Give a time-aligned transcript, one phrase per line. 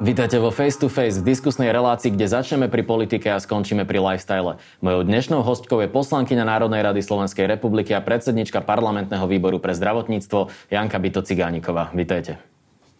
[0.00, 4.00] Vítajte vo Face to Face v diskusnej relácii, kde začneme pri politike a skončíme pri
[4.00, 4.56] lifestyle.
[4.80, 10.72] Mojou dnešnou hostkou je poslankyňa Národnej rady Slovenskej republiky a predsednička parlamentného výboru pre zdravotníctvo
[10.72, 11.92] Janka Bito Cigániková.
[11.92, 12.40] Vítajte.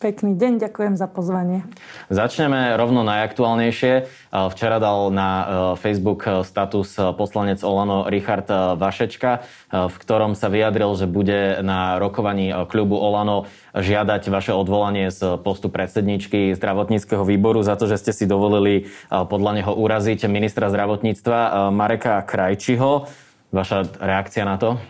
[0.00, 1.60] Pekný deň, ďakujem za pozvanie.
[2.08, 4.08] Začneme rovno najaktuálnejšie.
[4.32, 5.44] Včera dal na e,
[5.76, 8.48] Facebook status poslanec Olano Richard
[8.80, 13.44] Vašečka, v ktorom sa vyjadril, že bude na rokovaní klubu Olano
[13.76, 19.52] žiadať vaše odvolanie z postu predsedničky zdravotníckého výboru za to, že ste si dovolili podľa
[19.60, 23.04] neho uraziť ministra zdravotníctva Mareka Krajčiho.
[23.52, 24.80] Vaša reakcia na to?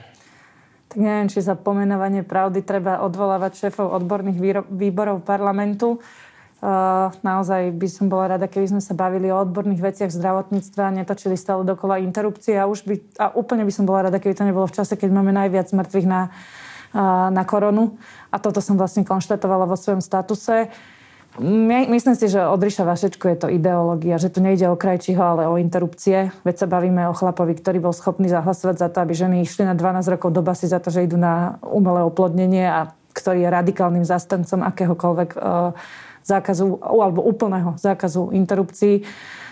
[0.90, 6.02] Tak neviem, či za pomenovanie pravdy treba odvolávať šéfov odborných výborov parlamentu.
[6.60, 10.96] Uh, naozaj by som bola rada, keby sme sa bavili o odborných veciach zdravotníctva a
[11.00, 14.44] netočili stále dokola interrupcie a, už by, a úplne by som bola rada, keby to
[14.44, 17.96] nebolo v čase, keď máme najviac mŕtvych na, uh, na koronu.
[18.28, 20.68] A toto som vlastne konštatovala vo svojom statuse.
[21.38, 25.22] My, myslím si, že od Ríša Vašečku je to ideológia, že tu nejde o krajčího,
[25.22, 26.34] ale o interrupcie.
[26.42, 29.78] Veď sa bavíme o chlapovi, ktorý bol schopný zahlasovať za to, aby ženy išli na
[29.78, 34.02] 12 rokov do basy za to, že idú na umelé oplodnenie a ktorý je radikálnym
[34.02, 35.70] zastancom akéhokoľvek uh,
[36.26, 39.06] zákazu alebo úplného zákazu interrupcií.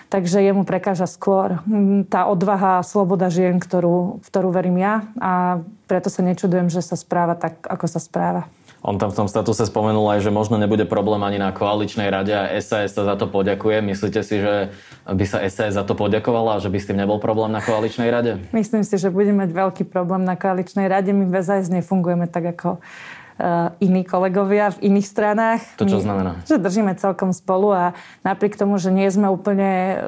[0.08, 1.60] Takže jemu prekáža skôr
[2.08, 6.80] tá odvaha a sloboda žien, ktorú, v ktorú verím ja a preto sa nečudujem, že
[6.80, 8.48] sa správa tak, ako sa správa.
[8.78, 12.30] On tam v tom statuse spomenul aj, že možno nebude problém ani na koaličnej rade
[12.30, 13.82] a SAS sa za to poďakuje.
[13.82, 14.70] Myslíte si, že
[15.02, 18.06] by sa SAS za to poďakovala a že by s tým nebol problém na koaličnej
[18.06, 18.38] rade?
[18.54, 21.10] Myslím si, že budeme mať veľký problém na koaličnej rade.
[21.10, 25.62] My v SAS nefungujeme tak ako uh, iní kolegovia v iných stranách.
[25.74, 26.46] To čo znamená?
[26.46, 30.02] Že držíme celkom spolu a napriek tomu, že nie sme úplne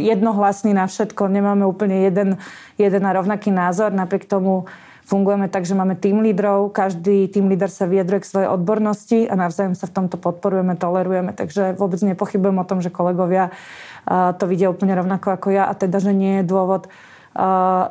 [0.00, 2.40] jednohlasní na všetko, nemáme úplne jeden,
[2.80, 4.64] jeden a rovnaký názor, napriek tomu
[5.06, 9.38] Fungujeme tak, že máme tým lídrov, každý tým líder sa vyjadruje k svojej odbornosti a
[9.38, 11.30] navzájom sa v tomto podporujeme, tolerujeme.
[11.30, 13.54] Takže vôbec nepochybujem o tom, že kolegovia
[14.10, 16.90] to vidia úplne rovnako ako ja a teda, že nie je dôvod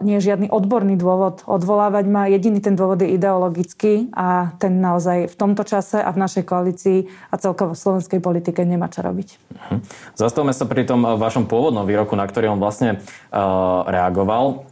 [0.02, 2.26] nie je žiadny odborný dôvod odvolávať ma.
[2.26, 7.06] Jediný ten dôvod je ideologický a ten naozaj v tomto čase a v našej koalícii
[7.30, 9.28] a celkovo v slovenskej politike nemá čo robiť.
[9.38, 9.80] Uh-huh.
[10.18, 14.66] Zastavme sa pri tom vašom pôvodnom výroku, na ktorý on vlastne uh, reagoval.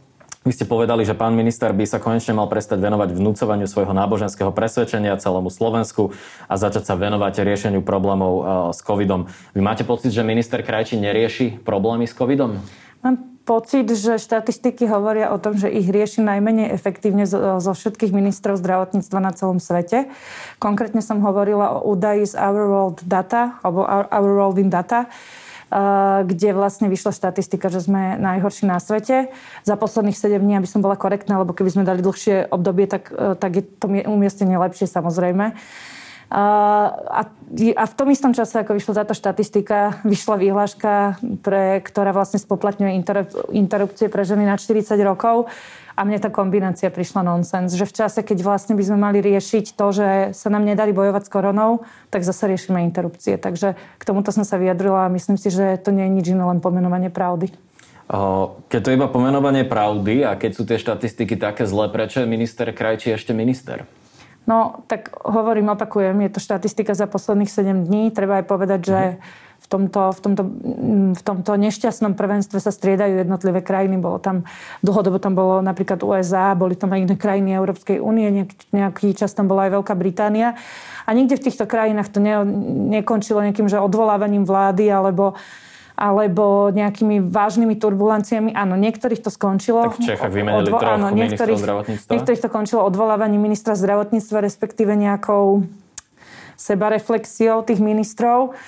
[0.44, 4.52] Vy ste povedali, že pán minister by sa konečne mal prestať venovať vnúcovaniu svojho náboženského
[4.52, 6.12] presvedčenia celému Slovensku
[6.52, 8.42] a začať sa venovať riešeniu problémov e,
[8.76, 9.24] s covidom.
[9.56, 12.60] Vy máte pocit, že minister Krajčí nerieši problémy s covidom?
[13.00, 18.60] Mám pocit, že štatistiky hovoria o tom, že ich rieši najmenej efektívne zo, všetkých ministrov
[18.60, 20.12] zdravotníctva na celom svete.
[20.60, 25.08] Konkrétne som hovorila o údaji z Our World Data, alebo Our World in Data,
[26.22, 29.34] kde vlastne vyšla štatistika, že sme najhorší na svete.
[29.66, 33.10] Za posledných 7 dní, aby som bola korektná, lebo keby sme dali dlhšie obdobie, tak,
[33.10, 35.58] e, tak je to umiestnenie lepšie samozrejme.
[36.34, 37.22] A,
[37.78, 42.98] a v tom istom čase, ako vyšla táto štatistika, vyšla výhláška, pre, ktorá vlastne spoplatňuje
[43.54, 45.46] interrupcie pre ženy na 40 rokov.
[45.94, 49.78] A mne tá kombinácia prišla nonsens, že v čase, keď vlastne by sme mali riešiť
[49.78, 53.38] to, že sa nám nedali bojovať s koronou, tak zase riešime interrupcie.
[53.38, 56.42] Takže k tomuto som sa vyjadrila a myslím si, že to nie je nič iné,
[56.42, 57.54] len pomenovanie pravdy.
[58.74, 62.26] Keď to je iba pomenovanie pravdy a keď sú tie štatistiky také zlé, prečo je
[62.26, 63.86] minister Krajčí ešte minister?
[64.44, 68.12] No, tak hovorím, opakujem, je to štatistika za posledných 7 dní.
[68.12, 69.00] Treba aj povedať, že
[69.64, 70.42] v tomto, v, tomto,
[71.16, 73.96] v tomto nešťastnom prvenstve sa striedajú jednotlivé krajiny.
[73.96, 74.44] Bolo tam,
[74.84, 79.32] dlhodobo tam bolo napríklad USA, boli tam aj iné krajiny Európskej únie, nejak, nejaký čas
[79.32, 80.60] tam bola aj Veľká Británia.
[81.08, 82.44] A nikde v týchto krajinách to ne,
[83.00, 85.40] nekončilo nejakým že odvolávaním vlády alebo
[85.94, 88.50] alebo nejakými vážnymi turbulenciami.
[88.50, 89.94] Áno, niektorých to skončilo.
[89.94, 92.10] Tak v Čechách vymenili odvo- troch áno, niektorých, zdravotníctva.
[92.10, 95.62] Niektorých to končilo odvolávaním ministra zdravotníctva, respektíve nejakou
[96.58, 98.58] sebareflexiou tých ministrov.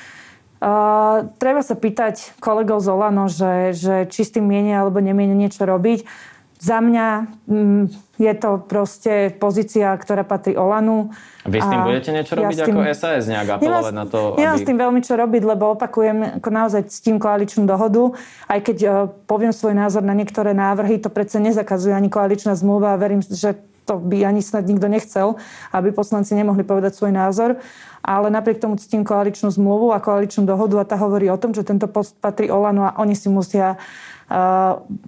[0.57, 5.37] Uh, treba sa pýtať kolegov z Olano, že, že či s tým mienia alebo nemienia
[5.37, 6.09] niečo robiť.
[6.57, 7.07] Za mňa
[7.45, 7.85] mm,
[8.17, 11.13] je to proste pozícia, ktorá patrí Olanu.
[11.47, 14.19] Vy s tým budete niečo robiť ja tým, ako SAS, nejak apelovať na to?
[14.35, 14.39] Aby...
[14.43, 18.17] Nemám s tým veľmi čo robiť, lebo opakujem, ako naozaj s tým koaličnú dohodu.
[18.51, 18.93] Aj keď uh,
[19.31, 23.55] poviem svoj názor na niektoré návrhy, to predsa nezakazuje ani koaličná zmluva a verím, že
[23.87, 25.39] to by ani snad nikto nechcel,
[25.71, 27.63] aby poslanci nemohli povedať svoj názor.
[28.07, 31.67] Ale napriek tomu ctím koaličnú zmluvu a koaličnú dohodu a tá hovorí o tom, že
[31.67, 33.75] tento post patrí Olanu a oni si musia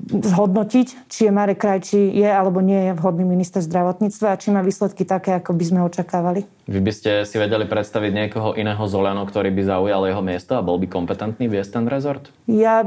[0.09, 4.63] zhodnotiť, či je Marek Krajčí je alebo nie je vhodný minister zdravotníctva a či má
[4.63, 6.47] výsledky také, ako by sme očakávali.
[6.71, 10.55] Vy by ste si vedeli predstaviť niekoho iného z Oľano, ktorý by zaujal jeho miesto
[10.55, 12.31] a bol by kompetentný viesť ten rezort?
[12.47, 12.87] Ja,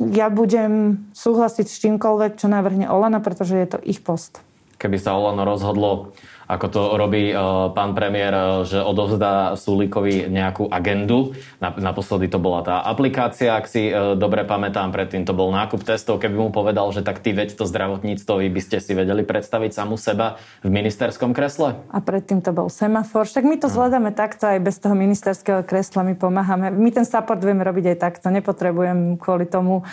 [0.00, 4.40] ja budem súhlasiť s čímkoľvek, čo navrhne Olano, pretože je to ich post.
[4.80, 6.16] Keby sa Olano rozhodlo
[6.50, 11.38] ako to robí uh, pán premiér, uh, že odovzdá Sulíkovi nejakú agendu.
[11.62, 16.18] Naposledy to bola tá aplikácia, ak si uh, dobre pamätám, predtým to bol nákup testov.
[16.18, 19.70] Keby mu povedal, že tak ty veď to zdravotníctvo, vy by ste si vedeli predstaviť
[19.70, 21.78] samú seba v ministerskom kresle?
[21.94, 23.30] A predtým to bol semafor.
[23.30, 23.74] Tak my to hm.
[23.78, 26.74] zvládame takto aj bez toho ministerského kresla, my pomáhame.
[26.74, 28.26] My ten support vieme robiť aj takto.
[28.34, 29.86] Nepotrebujem kvôli tomu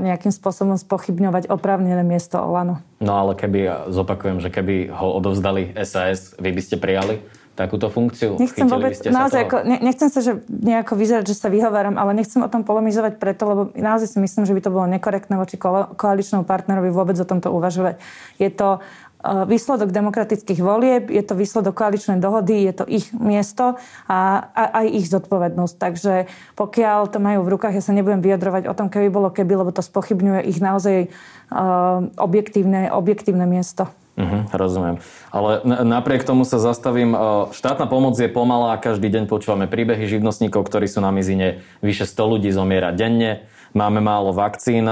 [0.00, 2.89] nejakým spôsobom spochybňovať oprávnené miesto Olano.
[3.00, 7.24] No ale keby, zopakujem, že keby ho odovzdali SAS, vy by ste prijali
[7.56, 8.36] takúto funkciu?
[8.40, 12.40] Nechcem vôbec, naozaj, ako, ne, nechcem sa že nejako vyzerať, že sa vyhováram, ale nechcem
[12.40, 15.60] o tom polemizovať preto, lebo naozaj si myslím, že by to bolo nekorektné voči
[15.96, 18.00] koaličnému partnerovi vôbec o tomto uvažovať.
[18.40, 18.80] Je to
[19.20, 23.76] výsledok demokratických volieb, je to výsledok koaličnej dohody, je to ich miesto
[24.08, 25.74] a, aj ich zodpovednosť.
[25.76, 26.14] Takže
[26.56, 29.70] pokiaľ to majú v rukách, ja sa nebudem vyjadrovať o tom, keby bolo keby, lebo
[29.76, 31.12] to spochybňuje ich naozaj
[31.52, 33.92] uh, objektívne, objektívne miesto.
[34.20, 35.00] Uh-huh, rozumiem.
[35.32, 37.16] Ale napriek tomu sa zastavím.
[37.16, 37.20] Eh,
[37.56, 41.64] štátna pomoc je pomalá, každý deň počúvame príbehy živnostníkov, ktorí sú na mizine.
[41.80, 44.90] Vyše 100 ľudí zomiera denne máme málo vakcín.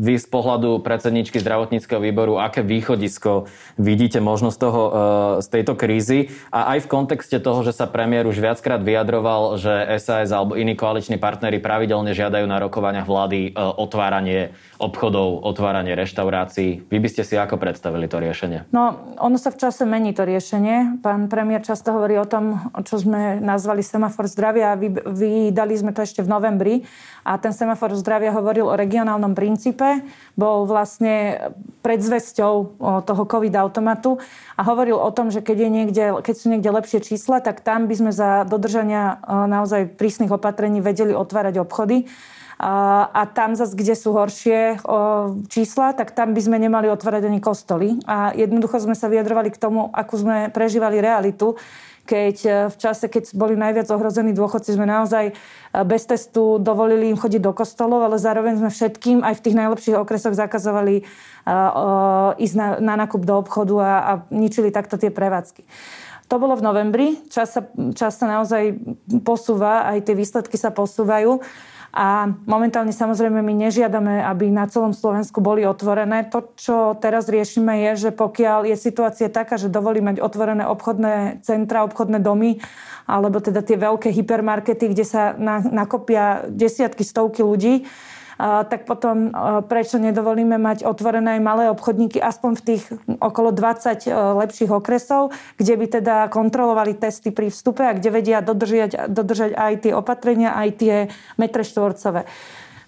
[0.00, 4.82] Vy z pohľadu predsedničky zdravotníckého výboru, aké východisko vidíte možnosť toho,
[5.40, 9.72] z tejto krízy a aj v kontexte toho, že sa premiér už viackrát vyjadroval, že
[10.00, 16.88] SAS alebo iní koaliční partnery pravidelne žiadajú na rokovaniach vlády otváranie obchodov, otváranie reštaurácií.
[16.88, 18.72] Vy by ste si ako predstavili to riešenie?
[18.72, 21.04] No, ono sa v čase mení to riešenie.
[21.04, 24.74] Pán premiér často hovorí o tom, čo sme nazvali semafor zdravia.
[24.80, 26.74] Vy, vydali sme to ešte v novembri
[27.20, 30.04] a ten semafor zdravia hovoril o regionálnom princípe,
[30.36, 31.48] bol vlastne
[31.80, 32.54] predzvesťou
[33.02, 34.20] toho COVID automatu
[34.54, 37.88] a hovoril o tom, že keď, je niekde, keď sú niekde lepšie čísla, tak tam
[37.88, 42.06] by sme za dodržania naozaj prísnych opatrení vedeli otvárať obchody.
[42.60, 44.84] A, tam zase, kde sú horšie
[45.48, 47.96] čísla, tak tam by sme nemali otvárať ani kostoly.
[48.04, 51.56] A jednoducho sme sa vyjadrovali k tomu, akú sme prežívali realitu
[52.10, 55.32] keď e, v čase, keď boli najviac ohrození dôchodci, sme naozaj e,
[55.86, 59.96] bez testu dovolili im chodiť do kostolov, ale zároveň sme všetkým aj v tých najlepších
[60.00, 61.06] okresoch zakazovali
[61.46, 65.62] uh, ísť na, na nákup do obchodu a, a ničili takto tie prevádzky.
[66.30, 68.78] To bolo v novembri, čas sa, čas sa naozaj
[69.26, 71.42] posúva, aj tie výsledky sa posúvajú.
[71.90, 76.22] A momentálne samozrejme my nežiadame, aby na celom Slovensku boli otvorené.
[76.30, 81.42] To, čo teraz riešime, je, že pokiaľ je situácia taká, že dovolí mať otvorené obchodné
[81.42, 82.62] centra, obchodné domy,
[83.10, 85.34] alebo teda tie veľké hypermarkety, kde sa
[85.66, 87.90] nakopia desiatky, stovky ľudí,
[88.40, 89.28] tak potom
[89.68, 92.82] prečo nedovolíme mať otvorené aj malé obchodníky aspoň v tých
[93.20, 98.40] okolo 20 e, lepších okresov, kde by teda kontrolovali testy pri vstupe a kde vedia
[98.40, 100.94] dodržať, dodržať aj tie opatrenia, aj tie
[101.36, 102.24] metre štvorcové.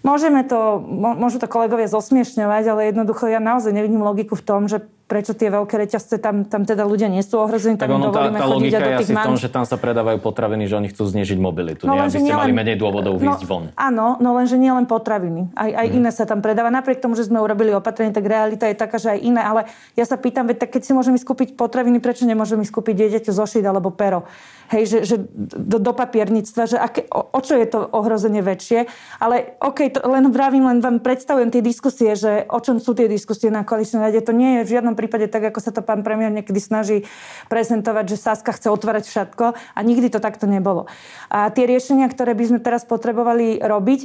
[0.03, 4.83] Môžeme to, môžu to kolegovia zosmiešňovať, ale jednoducho ja naozaj nevidím logiku v tom, že
[5.13, 8.33] prečo tie veľké reťazce, tam, tam teda ľudia nie sú ohrození, tak, tak ono, tá,
[8.33, 11.37] tá logika je asi v tom, že tam sa predávajú potraviny, že oni chcú znižiť
[11.37, 12.09] mobilitu, no, nie?
[12.09, 13.65] aby ste mali menej dôvodov výjsť no, von.
[13.77, 15.99] Áno, no lenže nie len potraviny, aj, aj hmm.
[16.01, 16.73] iné sa tam predáva.
[16.73, 19.69] Napriek tomu, že sme urobili opatrenie, tak realita je taká, že aj iné, ale
[20.01, 23.65] ja sa pýtam, veď tak keď si môžeme skúpiť potraviny, prečo nemôžeme skúpiť dieťaťu zošiť
[23.69, 24.25] alebo pero?
[24.73, 28.89] Hej, že, že do, do papierníctva, že aké, o, o čo je to ohrozenie väčšie.
[29.21, 33.05] Ale OK, to len vravím, len vám predstavujem tie diskusie, že o čom sú tie
[33.05, 34.25] diskusie na koaličnej rade.
[34.25, 37.03] To nie je v žiadnom prípade tak, ako sa to pán premiér niekedy snaží
[37.51, 40.87] prezentovať, že Saska chce otvárať všetko a nikdy to takto nebolo.
[41.27, 44.01] A tie riešenia, ktoré by sme teraz potrebovali robiť,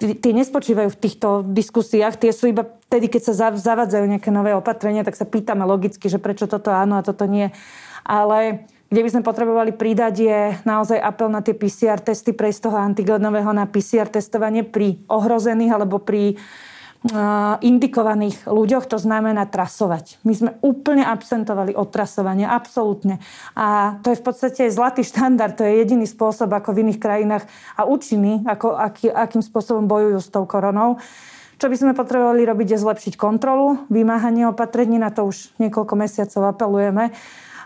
[0.00, 5.04] tie nespočívajú v týchto diskusiách, tie sú iba vtedy, keď sa zavadzajú nejaké nové opatrenia,
[5.04, 7.52] tak sa pýtame logicky, že prečo toto áno a toto nie.
[8.04, 12.64] Ale kde by sme potrebovali pridať, je naozaj apel na tie PCR testy, prejsť z
[12.66, 16.34] toho antigenového na PCR testovanie pri ohrozených alebo pri
[17.64, 20.20] indikovaných ľuďoch, to znamená trasovať.
[20.20, 23.24] My sme úplne absentovali od trasovania, absolútne.
[23.56, 27.44] A to je v podstate zlatý štandard, to je jediný spôsob ako v iných krajinách
[27.80, 31.00] a účinný, ako, aký, akým spôsobom bojujú s tou koronou.
[31.60, 36.52] Čo by sme potrebovali robiť, je zlepšiť kontrolu, vymáhanie opatrení, na to už niekoľko mesiacov
[36.52, 37.12] apelujeme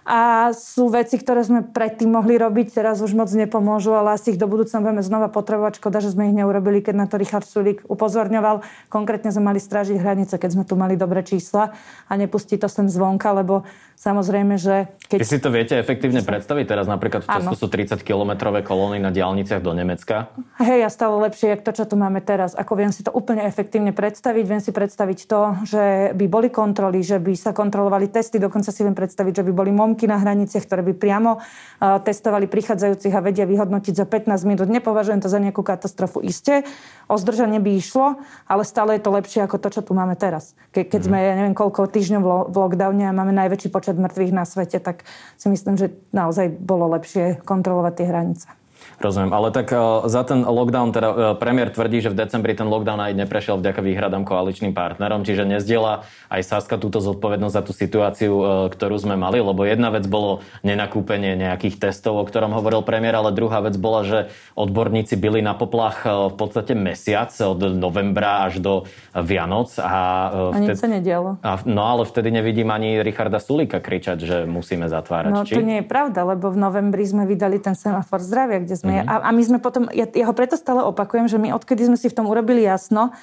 [0.04, 4.40] a sú veci, ktoré sme predtým mohli robiť, teraz už moc nepomôžu, ale asi ich
[4.40, 5.80] do budúcna budeme znova potrebovať.
[5.80, 8.60] Škoda, že sme ich neurobili, keď na to Richard Sulik upozorňoval.
[8.92, 11.72] Konkrétne sme mali strážiť hranice, keď sme tu mali dobré čísla
[12.04, 14.90] a nepustiť to sem zvonka, lebo Samozrejme, že...
[15.06, 15.18] Keď...
[15.22, 16.64] Vy si to viete efektívne predstaviť?
[16.66, 20.34] Teraz napríklad v Česku sú 30-kilometrové kolóny na diálniciach do Nemecka.
[20.58, 22.58] Hej, a stále lepšie, jak to, čo tu máme teraz.
[22.58, 24.44] Ako viem si to úplne efektívne predstaviť.
[24.44, 28.42] Viem si predstaviť to, že by boli kontroly, že by sa kontrolovali testy.
[28.42, 32.50] Dokonca si viem predstaviť, že by boli momky na hraniciach, ktoré by priamo uh, testovali
[32.50, 34.66] prichádzajúcich a vedia vyhodnotiť za 15 minút.
[34.66, 36.18] Nepovažujem to za nejakú katastrofu.
[36.26, 36.66] Isté,
[37.06, 38.18] o zdržanie by išlo,
[38.50, 40.58] ale stále je to lepšie ako to, čo tu máme teraz.
[40.74, 41.06] Ke, keď mm.
[41.06, 45.06] sme, ja neviem, koľko týždňov v lockdowne a máme najväčší počet mŕtvych na svete, tak
[45.38, 48.63] si myslím, že naozaj bolo lepšie kontrolovať tie hranice.
[49.00, 52.70] Rozumiem, ale tak uh, za ten lockdown, teda uh, premiér tvrdí, že v decembri ten
[52.70, 57.72] lockdown aj neprešiel vďaka výhradám koaličným partnerom, čiže nezdiela aj Saska túto zodpovednosť za tú
[57.74, 62.86] situáciu, uh, ktorú sme mali, lebo jedna vec bolo nenakúpenie nejakých testov, o ktorom hovoril
[62.86, 64.18] premiér, ale druhá vec bola, že
[64.54, 68.74] odborníci byli na poplach v podstate mesiac od novembra až do
[69.12, 69.74] Vianoc.
[69.80, 71.42] A, uh, a nič sa nedialo.
[71.42, 75.32] A, no ale vtedy nevidím ani Richarda Sulika kričať, že musíme zatvárať.
[75.34, 75.58] No či?
[75.58, 79.10] to nie je pravda, lebo v novembri sme vydali ten semafor zdravia, kde sme, mm-hmm.
[79.10, 81.98] a, a my sme potom, ja, ja ho preto stále opakujem, že my odkedy sme
[81.98, 83.14] si v tom urobili jasno,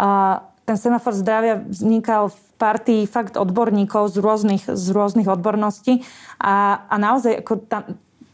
[0.00, 6.06] a ten semafor zdravia vznikal v partii fakt odborníkov z rôznych, z rôznych odborností
[6.38, 7.82] a, a naozaj ako tam,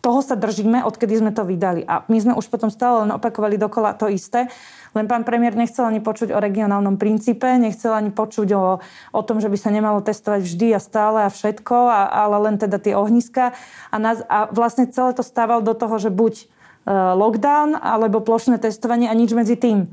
[0.07, 1.83] toho sa držíme, odkedy sme to vydali.
[1.83, 4.47] A my sme už potom stále len opakovali dokola to isté.
[4.95, 8.79] Len pán premiér nechcel ani počuť o regionálnom princípe, nechcel ani počuť o,
[9.11, 12.55] o tom, že by sa nemalo testovať vždy a stále a všetko, a, ale len
[12.55, 13.59] teda tie ohniska.
[13.91, 16.47] A, nás, a vlastne celé to stával do toho, že buď
[16.87, 19.91] lockdown alebo plošné testovanie a nič medzi tým.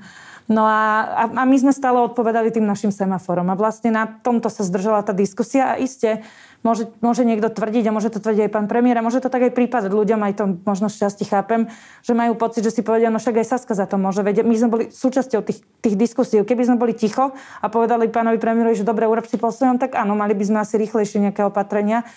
[0.52, 3.48] No a, a my sme stále odpovedali tým našim semaforom.
[3.48, 6.22] A vlastne na tomto sa zdržala tá diskusia a iste
[6.64, 9.44] Môže, môže niekto tvrdiť, a môže to tvrdiť aj pán premiér, a môže to tak
[9.44, 11.68] aj prípadať ľuďom, aj to možno šťastie chápem,
[12.08, 14.48] že majú pocit, že si povedia, no však aj Saska za to môže vedieť.
[14.48, 16.40] My sme boli súčasťou tých, tých diskusí.
[16.40, 20.00] Keby sme boli ticho a povedali pánovi premiérovi, že dobre, urob si po svojom, tak
[20.00, 22.08] áno, mali by sme asi rýchlejšie nejaké opatrenia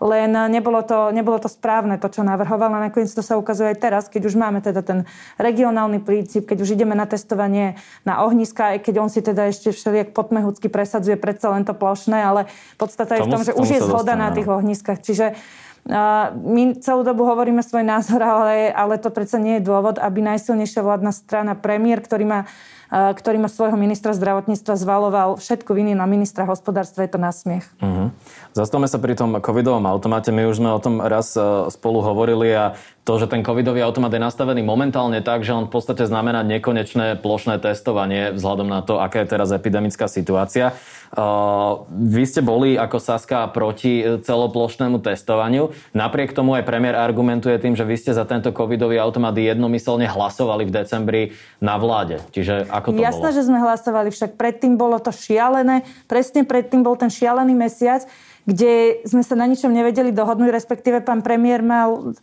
[0.00, 3.78] len nebolo to, nebolo to správne to, čo navrhoval a nakoniec to sa ukazuje aj
[3.80, 5.08] teraz, keď už máme teda ten
[5.40, 9.72] regionálny princíp, keď už ideme na testovanie na ohniska, aj keď on si teda ešte
[9.72, 13.80] všelijak potmehúcky presadzuje predsa len to plošné, ale podstata je v tom, že už je
[13.80, 15.00] zhoda na tých ohniskách.
[15.00, 15.36] Čiže
[16.34, 20.82] my celú dobu hovoríme svoj názor, ale, ale to predsa nie je dôvod, aby najsilnejšia
[20.82, 22.40] vládna strana, premiér, ktorý má
[22.90, 27.66] ktorý má svojho ministra zdravotníctva zvaloval všetko viny na ministra hospodárstva, je to nasmiech.
[27.82, 28.14] Uh-huh.
[28.54, 30.30] Zastavme sa pri tom covidovom automate.
[30.30, 34.14] My už sme o tom raz e, spolu hovorili a to, že ten covidový automat
[34.14, 39.02] je nastavený momentálne tak, že on v podstate znamená nekonečné plošné testovanie vzhľadom na to,
[39.02, 40.74] aká je teraz epidemická situácia.
[41.14, 45.70] Uh, vy ste boli ako Saska proti celoplošnému testovaniu.
[45.92, 50.66] Napriek tomu aj premiér argumentuje tým, že vy ste za tento covidový automat jednomyselne hlasovali
[50.68, 51.22] v decembri
[51.58, 52.20] na vláde.
[52.32, 53.36] Čiže ako to Jasné, bolo?
[53.36, 55.86] že sme hlasovali, však predtým bolo to šialené.
[56.10, 58.04] Presne predtým bol ten šialený mesiac,
[58.46, 62.14] kde sme sa na ničom nevedeli dohodnúť, respektíve pán premiér mal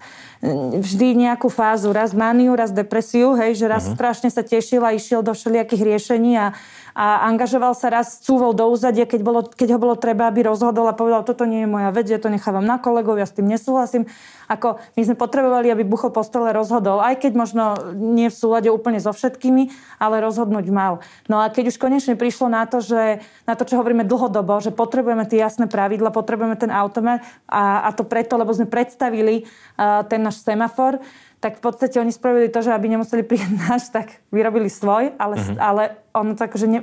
[0.80, 3.96] vždy nejakú fázu, raz maniu, raz depresiu, hej, že raz uh-huh.
[4.00, 6.56] strašne sa tešil a išiel do všelijakých riešení a
[6.94, 10.86] a angažoval sa raz, cúvol do úzadia, keď, bolo, keď ho bolo treba, aby rozhodol
[10.86, 13.50] a povedal, toto nie je moja vec, ja to nechávam na kolegov, ja s tým
[13.50, 14.06] nesúhlasím.
[14.46, 17.64] Ako my sme potrebovali, aby Buchol po stole rozhodol, aj keď možno
[17.98, 21.02] nie v súlade úplne so všetkými, ale rozhodnúť mal.
[21.26, 24.70] No a keď už konečne prišlo na to, že na to, čo hovoríme dlhodobo, že
[24.70, 30.06] potrebujeme tie jasné pravidla, potrebujeme ten automat a, a to preto, lebo sme predstavili uh,
[30.06, 31.02] ten náš semafor,
[31.44, 35.36] tak v podstate oni spravili to, že aby nemuseli prijať náš, tak vyrobili svoj, ale,
[35.36, 35.60] uh-huh.
[35.60, 35.84] ale
[36.16, 36.80] ono tak, že ne,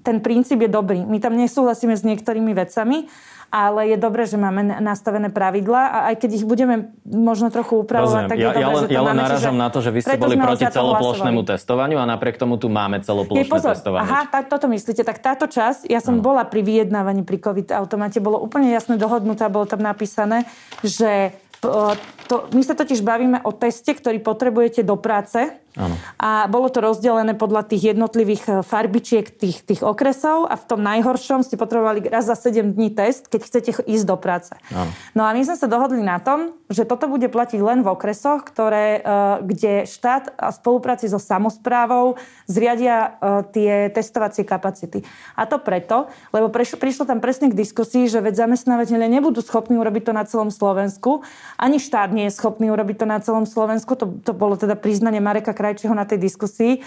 [0.00, 1.04] ten princíp je dobrý.
[1.04, 3.12] My tam nesúhlasíme s niektorými vecami,
[3.50, 8.30] ale je dobré, že máme nastavené pravidla a aj keď ich budeme možno trochu upravovať,
[8.30, 8.30] Rozumiem.
[8.30, 10.00] tak je ja, dobré, ja len, že to ja len narážam na to, že vy
[10.06, 14.06] ste boli proti celoplošnému testovaniu a napriek tomu tu máme celoplošné je, pozor, testovanie.
[14.06, 15.02] Aha, tak toto myslíte.
[15.02, 16.22] Tak táto časť, ja som no.
[16.22, 20.46] bola pri vyjednávaní pri COVID automate, bolo úplne jasne dohodnuté bolo tam napísané,
[20.86, 25.94] že to, my sa totiž bavíme o teste, ktorý potrebujete do práce Ano.
[26.18, 30.82] A bolo to rozdelené podľa tých jednotlivých e, farbičiek tých, tých okresov a v tom
[30.82, 34.50] najhoršom ste potrebovali raz za 7 dní test, keď chcete ísť do práce.
[34.74, 34.90] Ano.
[35.14, 38.42] No a my sme sa dohodli na tom, že toto bude platiť len v okresoch,
[38.50, 39.00] ktoré, e,
[39.46, 42.18] kde štát a spolupráci so samozprávou
[42.50, 43.08] zriadia e,
[43.54, 45.06] tie testovacie kapacity.
[45.38, 50.10] A to preto, lebo prišlo tam presne k diskusii, že veď zamestnávateľe nebudú schopní urobiť
[50.10, 51.22] to na celom Slovensku,
[51.62, 53.94] ani štát nie je schopný urobiť to na celom Slovensku.
[53.94, 56.80] To, to bolo teda priznanie Mareka Krajčího na tej diskusii,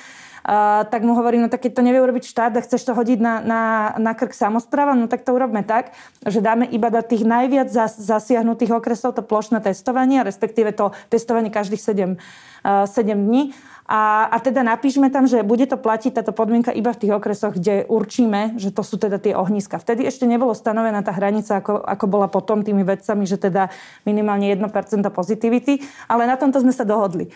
[0.44, 3.16] Uh, tak mu hovorím, no tak keď to nevie urobiť štát a chceš to hodiť
[3.16, 3.62] na, na,
[3.96, 7.96] na krk samozpráva, no tak to urobme tak, že dáme iba do tých najviac zas,
[7.96, 13.56] zasiahnutých okresov to plošné testovanie, respektíve to testovanie každých 7, uh, 7 dní.
[13.88, 17.56] A, a teda napíšme tam, že bude to platiť táto podmienka iba v tých okresoch,
[17.56, 19.80] kde určíme, že to sú teda tie ohniska.
[19.80, 23.72] Vtedy ešte nebolo stanovená tá hranica, ako, ako bola potom tými vedcami, že teda
[24.04, 24.60] minimálne 1%
[25.08, 27.32] pozitivity, ale na tomto sme sa dohodli.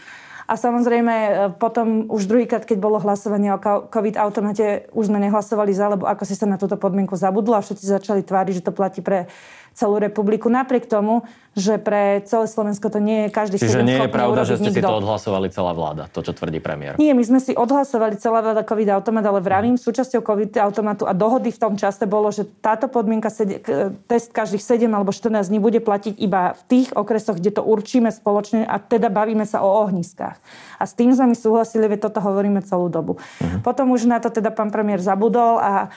[0.48, 3.60] A samozrejme e, potom už druhýkrát, keď bolo hlasovanie o
[3.92, 7.64] COVID automate, už sme nehlasovali za, lebo ako si sa na túto podmienku zabudlo a
[7.64, 9.28] všetci začali tváriť, že to platí pre
[9.78, 10.50] celú republiku.
[10.50, 11.22] Napriek tomu,
[11.58, 14.82] že pre celé Slovensko to nie je každý Čiže nie je pravda, že ste si
[14.82, 17.02] to odhlasovali celá vláda, to, čo tvrdí premiér.
[17.02, 21.18] Nie, my sme si odhlasovali celá vláda COVID automat, ale vravím, súčasťou COVID automatu a
[21.18, 23.34] dohody v tom čase bolo, že táto podmienka,
[24.06, 28.14] test každých 7 alebo 14 dní bude platiť iba v tých okresoch, kde to určíme
[28.14, 30.38] spoločne a teda bavíme sa o ohniskách.
[30.78, 33.18] A s tým sme my súhlasili, veď toto hovoríme celú dobu.
[33.18, 33.66] Uh-huh.
[33.66, 35.90] Potom už na to teda pán premiér zabudol a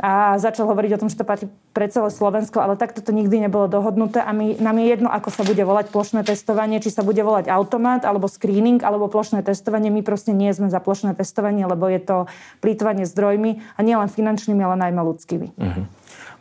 [0.00, 3.44] a začal hovoriť o tom, že to platí pre celé Slovensko, ale takto to nikdy
[3.44, 7.04] nebolo dohodnuté a my, nám je jedno, ako sa bude volať plošné testovanie, či sa
[7.04, 9.92] bude volať automat, alebo screening, alebo plošné testovanie.
[9.92, 12.16] My proste nie sme za plošné testovanie, lebo je to
[12.64, 15.48] plýtvanie zdrojmi a nielen finančnými, ale najmä ľudskými.
[15.60, 15.84] Uh-huh.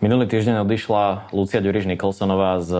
[0.01, 2.73] Minulý týždeň odišla Lucia Ďuriš Nikolsonová z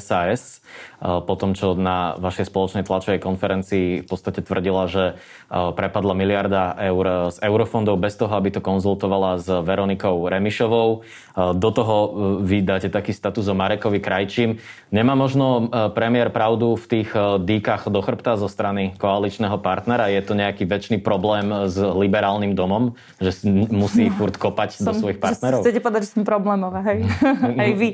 [0.00, 0.64] SAS
[1.04, 6.16] eh, po tom, čo na vašej spoločnej tlačovej konferencii v podstate tvrdila, že eh, prepadla
[6.16, 11.04] miliarda eur z eurofondov bez toho, aby to konzultovala s Veronikou Remišovou.
[11.04, 11.96] Eh, do toho
[12.40, 14.56] vy dáte taký status o Marekovi Krajčím.
[14.88, 17.12] Nemá možno premiér pravdu v tých
[17.44, 20.08] dýkach do chrbta zo strany koaličného partnera?
[20.08, 24.92] Je to nejaký väčší problém s liberálnym domom, že musí no, furt kopať som, do
[24.96, 25.60] svojich partnerov?
[25.60, 27.00] Chcete povedať, že som problém problémové, hej?
[27.62, 27.90] Aj vy.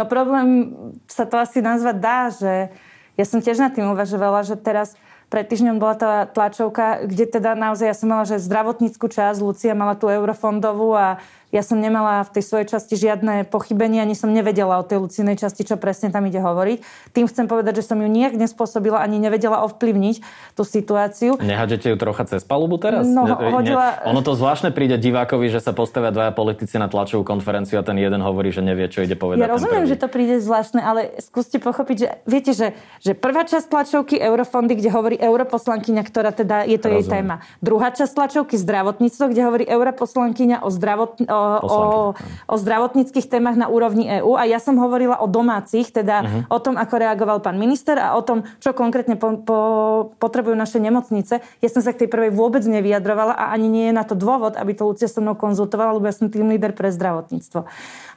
[0.00, 0.72] No problém
[1.04, 2.72] sa to asi nazvať dá, že
[3.18, 4.96] ja som tiež nad tým uvažovala, že teraz
[5.28, 9.76] pred týždňom bola tá tlačovka, kde teda naozaj ja som mala, že zdravotníckú časť, Lucia
[9.76, 14.28] mala tú eurofondovú a ja som nemala v tej svojej časti žiadne pochybenie, ani som
[14.28, 16.84] nevedela o tej Lucinej časti, čo presne tam ide hovoriť.
[17.16, 20.16] Tým chcem povedať, že som ju nijak nespôsobila, ani nevedela ovplyvniť
[20.52, 21.40] tú situáciu.
[21.40, 23.08] Nehádžete ju trocha cez palubu teraz?
[23.08, 24.04] No, hodila...
[24.04, 27.84] ne, ono to zvláštne príde divákovi, že sa postavia dvaja politici na tlačovú konferenciu a
[27.86, 29.48] ten jeden hovorí, že nevie, čo ide povedať.
[29.48, 33.72] Ja rozumiem, že to príde zvláštne, ale skúste pochopiť, že viete, že, že prvá časť
[33.72, 37.00] tlačovky eurofondy, kde hovorí europoslankyňa, ktorá teda je to rozumiem.
[37.00, 37.34] jej téma.
[37.64, 41.80] Druhá časť tlačovky zdravotníctvo, kde hovorí europoslankyňa o, zdravot, o o,
[42.46, 46.42] o zdravotníckých témach na úrovni EÚ a ja som hovorila o domácich, teda uh-huh.
[46.50, 49.58] o tom, ako reagoval pán minister a o tom, čo konkrétne po, po,
[50.18, 51.40] potrebujú naše nemocnice.
[51.62, 54.58] Ja som sa k tej prvej vôbec nevyjadrovala a ani nie je na to dôvod,
[54.58, 57.68] aby to Lucia so mnou konzultovala, lebo ja som tým líder pre zdravotníctvo.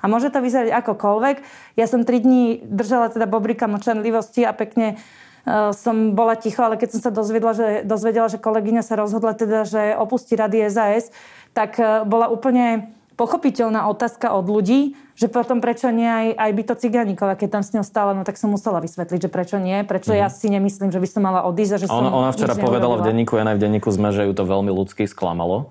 [0.01, 1.35] A môže to vyzerať akokoľvek.
[1.77, 6.81] Ja som tri dní držala teda bobrika močanlivosti a pekne uh, som bola ticho, ale
[6.81, 11.13] keď som sa dozvedela, že, dozvedela, že kolegyňa sa rozhodla teda, že opustí rady SAS,
[11.53, 16.63] tak uh, bola úplne pochopiteľná otázka od ľudí, že potom prečo nie aj, aj by
[16.65, 19.85] to Ciganíková, keď tam s ňou stála, no tak som musela vysvetliť, že prečo nie,
[19.85, 20.25] prečo mm-hmm.
[20.25, 21.71] ja si nemyslím, že by som mala odísť.
[21.75, 24.33] A že ona, som ona včera povedala v denníku, aj v denníku sme, že ju
[24.33, 25.69] to veľmi ľudsky sklamalo.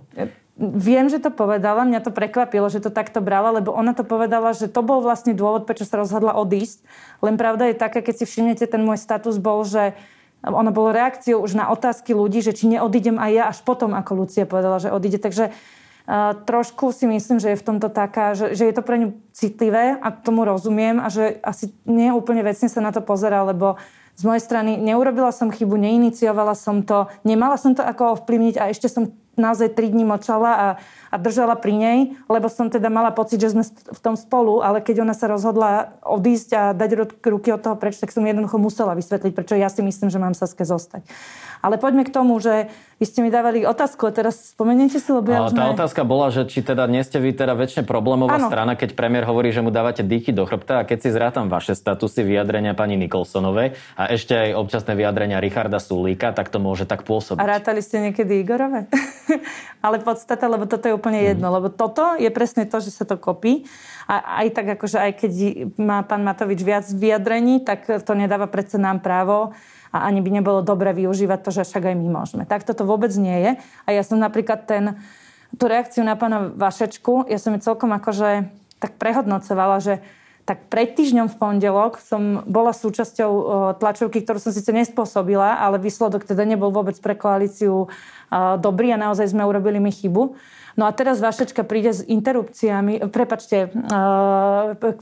[0.60, 4.52] Viem, že to povedala, mňa to prekvapilo, že to takto brala, lebo ona to povedala,
[4.52, 6.84] že to bol vlastne dôvod, prečo sa rozhodla odísť.
[7.24, 9.96] Len pravda je taká, keď si všimnete, ten môj status bol, že
[10.44, 14.24] ona bol reakciou už na otázky ľudí, že či neodídem aj ja, až potom, ako
[14.24, 15.20] Lucia povedala, že odíde.
[15.20, 15.52] Takže
[16.44, 19.94] trošku si myslím, že je v tomto taká, že, že je to pre ňu citlivé
[19.94, 23.78] a tomu rozumiem a že asi nie úplne vecne sa na to pozera, lebo
[24.18, 28.68] z mojej strany neurobila som chybu, neiniciovala som to, nemala som to ako ovplyvniť a
[28.68, 30.66] ešte som naozaj 3 dní močala a,
[31.18, 31.98] držala pri nej,
[32.30, 35.98] lebo som teda mala pocit, že sme v tom spolu, ale keď ona sa rozhodla
[36.06, 39.82] odísť a dať ruky od toho preč, tak som jednoducho musela vysvetliť, prečo ja si
[39.82, 41.02] myslím, že mám Saske zostať.
[41.60, 45.28] Ale poďme k tomu, že vy ste mi dávali otázku a teraz spomeniete si, lebo
[45.28, 48.48] ja Tá otázka bola, že či teda nie ste vy teda väčšine problémová ano.
[48.48, 51.76] strana, keď premiér hovorí, že mu dávate dýchy do chrbta a keď si zrátam vaše
[51.76, 57.04] statusy vyjadrenia pani Nikolsonovej a ešte aj občasné vyjadrenia Richarda Sulíka, tak to môže tak
[57.04, 57.40] pôsobiť.
[57.40, 58.88] A rátali ste niekedy Igorové?
[59.84, 61.54] Ale podstata, lebo toto je úplne jedno, mm.
[61.56, 63.64] lebo toto je presne to, že sa to kopí.
[64.04, 65.32] A aj tak, akože aj keď
[65.80, 69.56] má pán Matovič viac vyjadrení, tak to nedáva predsa nám právo
[69.90, 72.42] a ani by nebolo dobre využívať to, že však aj my môžeme.
[72.44, 73.50] Tak toto vôbec nie je.
[73.86, 75.00] A ja som napríklad ten,
[75.56, 79.98] tú reakciu na pána Vašečku, ja som ju celkom akože tak prehodnocovala, že
[80.48, 83.30] tak pred týždňom v pondelok som bola súčasťou
[83.78, 87.86] tlačovky, ktorú som síce nespôsobila, ale výsledok teda nebol vôbec pre koalíciu
[88.58, 90.34] dobrý a naozaj sme urobili mi chybu.
[90.78, 93.70] No a teraz Vašečka príde s interrupciami, prepačte,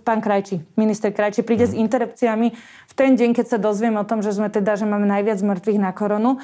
[0.05, 1.81] pán Krajči, minister Krajči, príde s mhm.
[1.89, 2.49] interrupciami
[2.89, 5.79] v ten deň, keď sa dozviem o tom, že sme teda, že máme najviac mŕtvych
[5.81, 6.41] na koronu.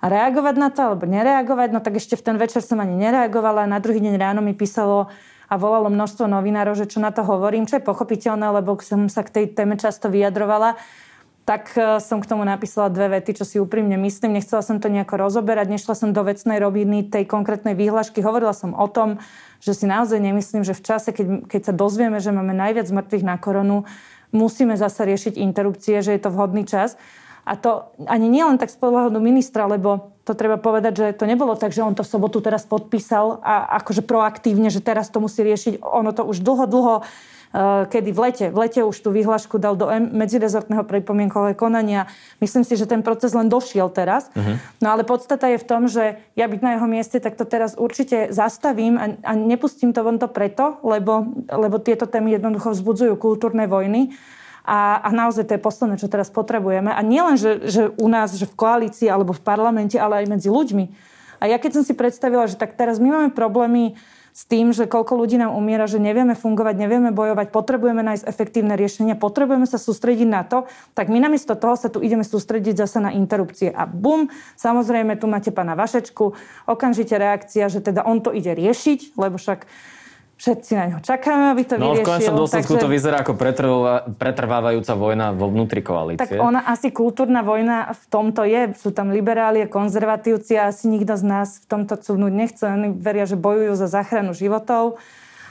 [0.00, 1.68] a reagovať na to, alebo nereagovať.
[1.76, 3.68] No tak ešte v ten večer som ani nereagovala.
[3.68, 5.12] Na druhý deň ráno mi písalo
[5.50, 9.26] a volalo množstvo novinárov, že čo na to hovorím, čo je pochopiteľné, lebo som sa
[9.26, 10.78] k tej téme často vyjadrovala
[11.50, 14.38] tak e, som k tomu napísala dve vety, čo si úprimne myslím.
[14.38, 18.22] Nechcela som to nejako rozoberať, nešla som do vecnej roviny tej konkrétnej výhľašky.
[18.22, 19.18] Hovorila som o tom,
[19.58, 23.26] že si naozaj nemyslím, že v čase, keď, keď sa dozvieme, že máme najviac mŕtvych
[23.26, 23.82] na koronu,
[24.30, 26.94] musíme zase riešiť interrupcie, že je to vhodný čas.
[27.42, 31.26] A to ani nie len tak z pohľadu ministra, lebo to treba povedať, že to
[31.26, 35.18] nebolo tak, že on to v sobotu teraz podpísal a akože proaktívne, že teraz to
[35.18, 35.82] musí riešiť.
[35.82, 36.94] Ono to už dlho, dlho
[37.90, 42.06] kedy v lete, v lete už tú vyhlášku dal do medzirezortného pripomienkového konania.
[42.38, 44.30] Myslím si, že ten proces len došiel teraz.
[44.30, 44.54] Uh-huh.
[44.78, 47.74] No ale podstata je v tom, že ja byť na jeho mieste, tak to teraz
[47.74, 53.18] určite zastavím a, a nepustím to von to preto, lebo, lebo tieto témy jednoducho vzbudzujú
[53.18, 54.14] kultúrne vojny.
[54.62, 56.94] A, a naozaj to je posledné, čo teraz potrebujeme.
[56.94, 60.46] A nielen, že, že u nás, že v koalícii alebo v parlamente, ale aj medzi
[60.52, 60.84] ľuďmi.
[61.40, 63.96] A ja keď som si predstavila, že tak teraz my máme problémy
[64.40, 68.72] s tým, že koľko ľudí nám umiera, že nevieme fungovať, nevieme bojovať, potrebujeme nájsť efektívne
[68.72, 70.64] riešenia, potrebujeme sa sústrediť na to,
[70.96, 73.68] tak my namiesto toho sa tu ideme sústrediť zase na interrupcie.
[73.68, 76.32] A bum, samozrejme, tu máte pána Vašečku,
[76.64, 79.68] okamžite reakcia, že teda on to ide riešiť, lebo však
[80.40, 82.00] všetci na ňo čakáme, aby to no, vyriešil.
[82.00, 82.84] No v konečnom dôsledku takže...
[82.84, 86.24] to vyzerá ako pretrvá, pretrvávajúca vojna vo vnútri koalície.
[86.24, 88.72] Tak ona asi kultúrna vojna v tomto je.
[88.80, 92.64] Sú tam liberáli konzervatívci a asi nikto z nás v tomto cúvnuť nechce.
[92.64, 94.96] Oni veria, že bojujú za záchranu životov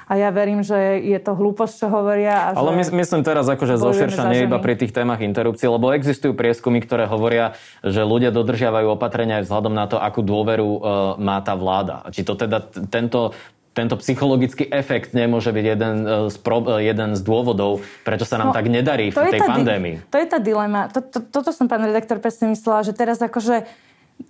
[0.10, 2.50] a ja verím, že je to hlúposť, čo hovoria.
[2.50, 6.34] A Ale my, myslím teraz akože zoširša nie iba pri tých témach interrupcií, lebo existujú
[6.34, 7.54] prieskumy, ktoré hovoria,
[7.86, 10.80] že ľudia dodržiavajú opatrenia aj vzhľadom na to, akú dôveru uh,
[11.22, 12.10] má tá vláda.
[12.10, 12.58] Či to teda
[12.90, 13.38] tento
[13.80, 18.36] tento psychologický efekt nemôže byť jeden e, z, pro, e, jeden z dôvodov, prečo sa
[18.36, 19.96] nám no, tak nedarí v tej pandémii.
[20.04, 20.92] Di- to je tá dilema.
[20.92, 23.64] To, to, toto som, pán redaktor, presne myslela, že teraz akože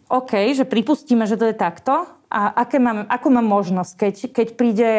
[0.10, 4.48] OK, že pripustíme, že to je takto a aké mám, akú mám možnosť, keď, keď
[4.54, 4.90] príde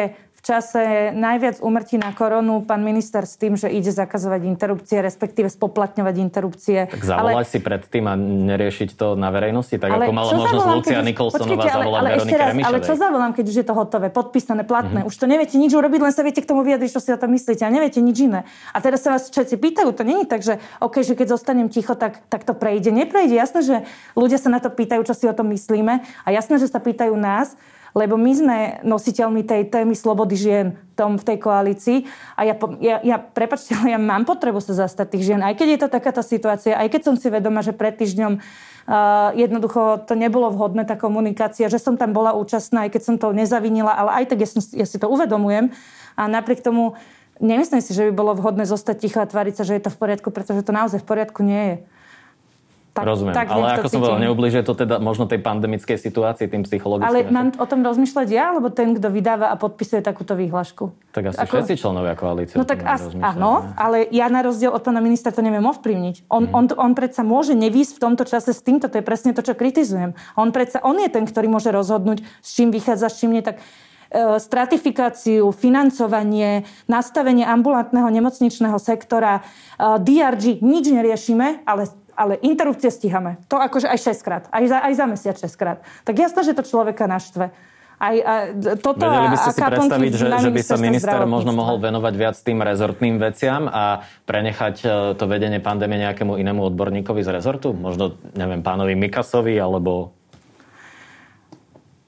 [0.51, 6.15] čase najviac umrtí na koronu pán minister s tým, že ide zakazovať interrupcie, respektíve spoplatňovať
[6.19, 6.91] interrupcie.
[6.91, 7.47] Tak zavolať ale...
[7.47, 11.07] si predtým a neriešiť to na verejnosti, tak ale ako mala možnosť Lucia keď...
[11.07, 14.67] Nikolsonová zavolať ale, ale Veronike raz, Ale čo zavolám, keď už je to hotové, podpísané,
[14.67, 15.07] platné?
[15.07, 15.09] Mm-hmm.
[15.09, 17.31] Už to neviete nič urobiť, len sa viete k tomu vyjadriť, čo si o tom
[17.31, 18.43] myslíte a neviete nič iné.
[18.75, 21.95] A teraz sa vás všetci pýtajú, to není tak, že OK, že keď zostanem ticho,
[21.95, 22.91] tak, tak to prejde.
[22.91, 23.39] Neprejde.
[23.39, 23.75] Jasné, že
[24.19, 27.15] ľudia sa na to pýtajú, čo si o tom myslíme a jasné, že sa pýtajú
[27.15, 27.55] nás,
[27.91, 31.97] lebo my sme nositeľmi tej témy slobody žien tom, v tej koalícii.
[32.37, 35.79] A ja, ja, ja prepačte, ja mám potrebu sa zastať tých žien, aj keď je
[35.81, 40.53] to takáto situácia, aj keď som si vedoma, že pred týždňom uh, jednoducho to nebolo
[40.53, 44.35] vhodné, tá komunikácia, že som tam bola účastná, aj keď som to nezavinila, ale aj
[44.35, 45.73] tak ja, som, ja si to uvedomujem.
[46.19, 46.99] A napriek tomu
[47.41, 49.99] nemyslím si, že by bolo vhodné zostať ticho a tváriť sa, že je to v
[49.99, 51.75] poriadku, pretože to naozaj v poriadku nie je.
[52.91, 56.67] Tak, Rozumiem, tak ale ako som povedal, neubližuje to teda možno tej pandemickej situácii, tým
[56.67, 57.07] psychologickým.
[57.07, 60.91] Ale mám o tom rozmýšľať ja, alebo ten, kto vydáva a podpisuje takúto výhľašku?
[61.15, 61.53] Tak asi ako...
[61.55, 62.59] všetci členovia koalície.
[62.59, 66.27] No tak as, áno, ale ja na rozdiel od pána ministra to neviem ovplyvniť.
[66.27, 66.51] On, mm.
[66.51, 69.55] on, on predsa môže nevýsť v tomto čase s týmto, to je presne to, čo
[69.55, 70.11] kritizujem.
[70.35, 73.43] On predsa, on je ten, ktorý môže rozhodnúť, s čím vychádza, s čím nie.
[73.43, 79.41] Tak e, stratifikáciu, financovanie, nastavenie ambulantného nemocničného sektora, e,
[79.79, 81.87] DRG, nič neriešime, ale
[82.21, 83.41] ale interrupcie stíhame.
[83.49, 84.43] To akože aj 6 krát.
[84.53, 85.81] Aj za, aj za mesiac 6 krát.
[86.05, 87.49] Tak jasno, že to človeka naštve.
[88.01, 88.33] Aj, a
[88.81, 92.33] toto Vedeli by ste si predstaviť, že, že by sa minister možno mohol venovať viac
[92.41, 97.77] tým rezortným veciam a prenechať e, to vedenie pandémie nejakému inému odborníkovi z rezortu?
[97.77, 100.17] Možno, neviem, pánovi Mikasovi alebo...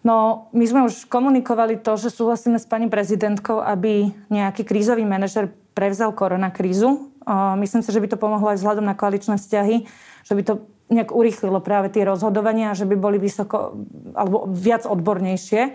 [0.02, 5.54] No, my sme už komunikovali to, že súhlasíme s pani prezidentkou, aby nejaký krízový manažer
[5.78, 7.13] prevzal koronakrízu
[7.60, 9.88] Myslím si, že by to pomohlo aj vzhľadom na koaličné vzťahy,
[10.24, 10.54] že by to
[10.92, 13.80] nejak urýchlilo práve tie rozhodovania, že by boli vysoko,
[14.14, 15.74] alebo viac odbornejšie.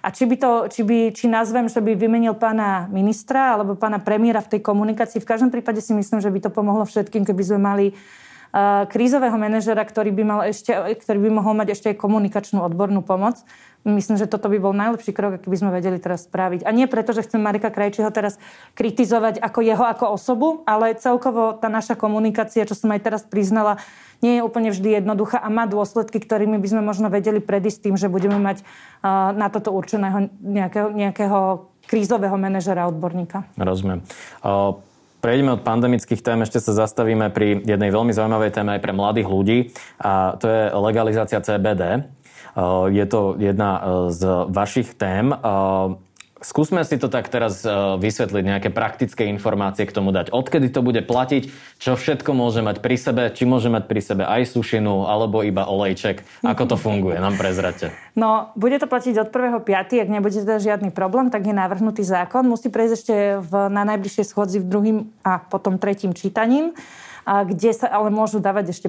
[0.00, 4.00] A či, by to, či, by, či nazvem, že by vymenil pána ministra alebo pána
[4.00, 7.42] premiéra v tej komunikácii, v každom prípade si myslím, že by to pomohlo všetkým, keby
[7.44, 12.00] sme mali uh, krízového manažera, ktorý by, mal ešte, ktorý by mohol mať ešte aj
[12.00, 13.44] komunikačnú odbornú pomoc.
[13.80, 16.68] Myslím, že toto by bol najlepší krok, aký by sme vedeli teraz spraviť.
[16.68, 18.36] A nie preto, že chcem Marika Krajčího teraz
[18.76, 23.80] kritizovať ako jeho ako osobu, ale celkovo tá naša komunikácia, čo som aj teraz priznala,
[24.20, 27.96] nie je úplne vždy jednoduchá a má dôsledky, ktorými by sme možno vedeli predísť tým,
[27.96, 33.48] že budeme mať uh, na toto určeného nejakého, nejakého krízového manažera, odborníka.
[33.56, 34.04] Rozumiem.
[34.44, 34.76] Uh...
[35.20, 39.28] Prejdeme od pandemických tém, ešte sa zastavíme pri jednej veľmi zaujímavej téme aj pre mladých
[39.28, 39.58] ľudí
[40.00, 42.08] a to je legalizácia CBD.
[42.56, 45.30] Eh, je to jedna eh, z vašich tém.
[45.30, 45.38] Eh,
[46.40, 47.68] Skúsme si to tak teraz
[48.00, 50.32] vysvetliť, nejaké praktické informácie k tomu dať.
[50.32, 54.24] Odkedy to bude platiť, čo všetko môže mať pri sebe, či môže mať pri sebe
[54.24, 56.24] aj sušinu, alebo iba olejček.
[56.40, 57.20] Ako to funguje?
[57.20, 57.92] Nám prezrate.
[58.16, 62.48] No, bude to platiť od 1.5., ak nebude teda žiadny problém, tak je navrhnutý zákon.
[62.48, 66.72] Musí prejsť ešte v, na najbližšej schodzi v druhým a potom tretím čítaním
[67.24, 68.88] a kde sa ale môžu dávať ešte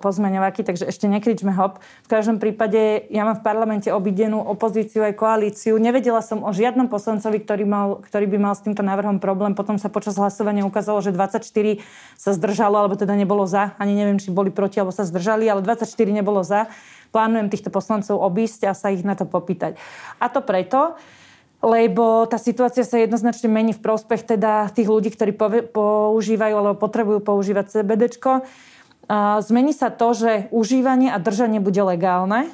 [0.00, 1.78] pozmeňovaky, takže ešte nekričme hop.
[2.04, 5.76] V každom prípade ja mám v parlamente obidenú opozíciu aj koalíciu.
[5.76, 9.52] Nevedela som o žiadnom poslancovi, ktorý, mal, ktorý by mal s týmto návrhom problém.
[9.52, 11.44] Potom sa počas hlasovania ukázalo, že 24
[12.16, 13.76] sa zdržalo, alebo teda nebolo za.
[13.76, 16.66] Ani neviem, či boli proti, alebo sa zdržali, ale 24 nebolo za.
[17.10, 19.74] Plánujem týchto poslancov obísť a sa ich na to popýtať.
[20.22, 20.94] A to preto,
[21.60, 25.36] lebo tá situácia sa jednoznačne mení v prospech teda tých ľudí, ktorí
[25.70, 28.16] používajú alebo potrebujú používať CBD.
[29.44, 32.48] Zmení sa to, že užívanie a držanie bude legálne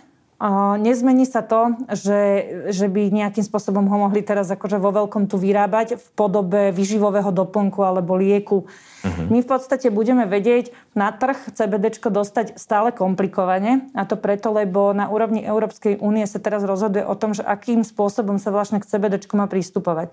[0.76, 2.20] Nezmení sa to, že,
[2.68, 7.32] že by nejakým spôsobom ho mohli teraz akože vo veľkom tu vyrábať v podobe vyživového
[7.32, 8.68] doplnku alebo lieku.
[8.68, 9.32] Uh-huh.
[9.32, 14.92] My v podstate budeme vedieť na trh CBD dostať stále komplikovane a to preto, lebo
[14.92, 18.84] na úrovni Európskej únie sa teraz rozhoduje o tom, že akým spôsobom sa vlastne k
[18.84, 20.12] CBD má prístupovať.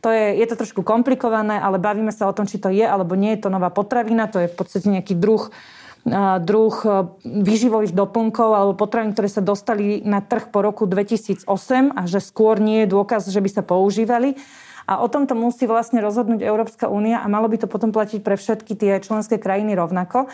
[0.00, 3.18] To je, je to trošku komplikované, ale bavíme sa o tom, či to je alebo
[3.18, 5.52] nie je to nová potravina, to je v podstate nejaký druh
[6.42, 6.88] druh e,
[7.24, 11.44] výživových doplnkov alebo potravín, ktoré sa dostali na trh po roku 2008
[11.94, 14.38] a že skôr nie je dôkaz, že by sa používali.
[14.88, 18.40] A o tomto musí vlastne rozhodnúť Európska únia a malo by to potom platiť pre
[18.40, 20.32] všetky tie členské krajiny rovnako.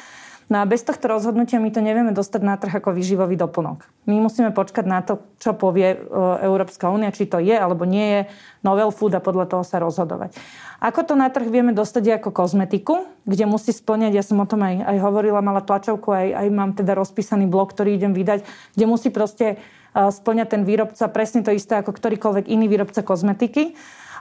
[0.52, 3.88] No a bez tohto rozhodnutia my to nevieme dostať na trh ako výživový doplnok.
[4.04, 5.98] My musíme počkať na to, čo povie e,
[6.44, 8.20] Európska únia, či to je alebo nie je
[8.60, 10.36] novel food a podľa toho sa rozhodovať.
[10.84, 14.60] Ako to na trh vieme dostať ako kozmetiku, kde musí splňať, ja som o tom
[14.60, 18.44] aj, aj hovorila, mala tlačovku, aj, aj mám teda rozpísaný blog, ktorý idem vydať,
[18.76, 19.56] kde musí proste e,
[19.96, 23.72] splňať ten výrobca presne to isté ako ktorýkoľvek iný výrobca kozmetiky.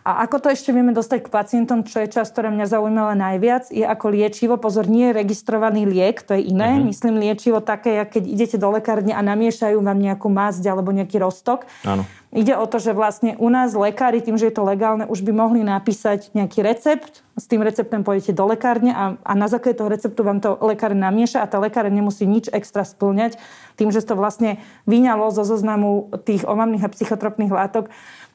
[0.03, 3.71] A ako to ešte vieme dostať k pacientom, čo je čas, ktoré mňa zaujímala najviac,
[3.71, 4.59] je ako liečivo.
[4.59, 6.75] Pozor, nie je registrovaný liek, to je iné.
[6.75, 6.91] Uh-huh.
[6.91, 11.63] Myslím liečivo také, keď idete do lekárne a namiešajú vám nejakú masť alebo nejaký roztok.
[11.87, 12.03] Áno.
[12.33, 15.31] Ide o to, že vlastne u nás lekári, tým, že je to legálne, už by
[15.31, 19.89] mohli napísať nejaký recept, s tým receptom pôjdete do lekárne a, a na základe toho
[19.89, 23.37] receptu vám to lekár namieša a tá lekár nemusí nič extra splňať
[23.77, 27.89] tým, že to vlastne vyňalo zo zoznamu tých omamných a psychotropných látok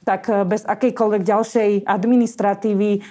[0.09, 3.03] tak eh, bez akejkoľvek ďalšej administratívy eh,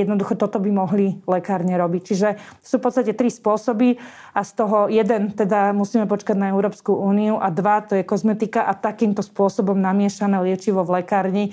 [0.00, 2.02] jednoducho toto by mohli lekárne robiť.
[2.08, 2.28] Čiže
[2.64, 4.00] sú v podstate tri spôsoby
[4.32, 8.64] a z toho jeden teda musíme počkať na Európsku úniu a dva to je kozmetika
[8.64, 11.44] a takýmto spôsobom namiešané liečivo v lekárni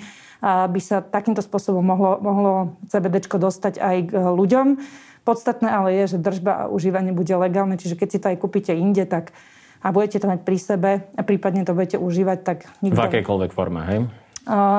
[0.46, 2.52] by sa takýmto spôsobom mohlo, mohlo
[2.92, 4.78] CBD dostať aj k ľuďom.
[5.24, 8.70] Podstatné ale je, že držba a užívanie bude legálne, čiže keď si to aj kúpite
[8.70, 9.34] inde, tak
[9.82, 13.00] a budete to mať pri sebe a prípadne to budete užívať, tak nikto...
[13.00, 13.98] V akejkoľvek forme, hej?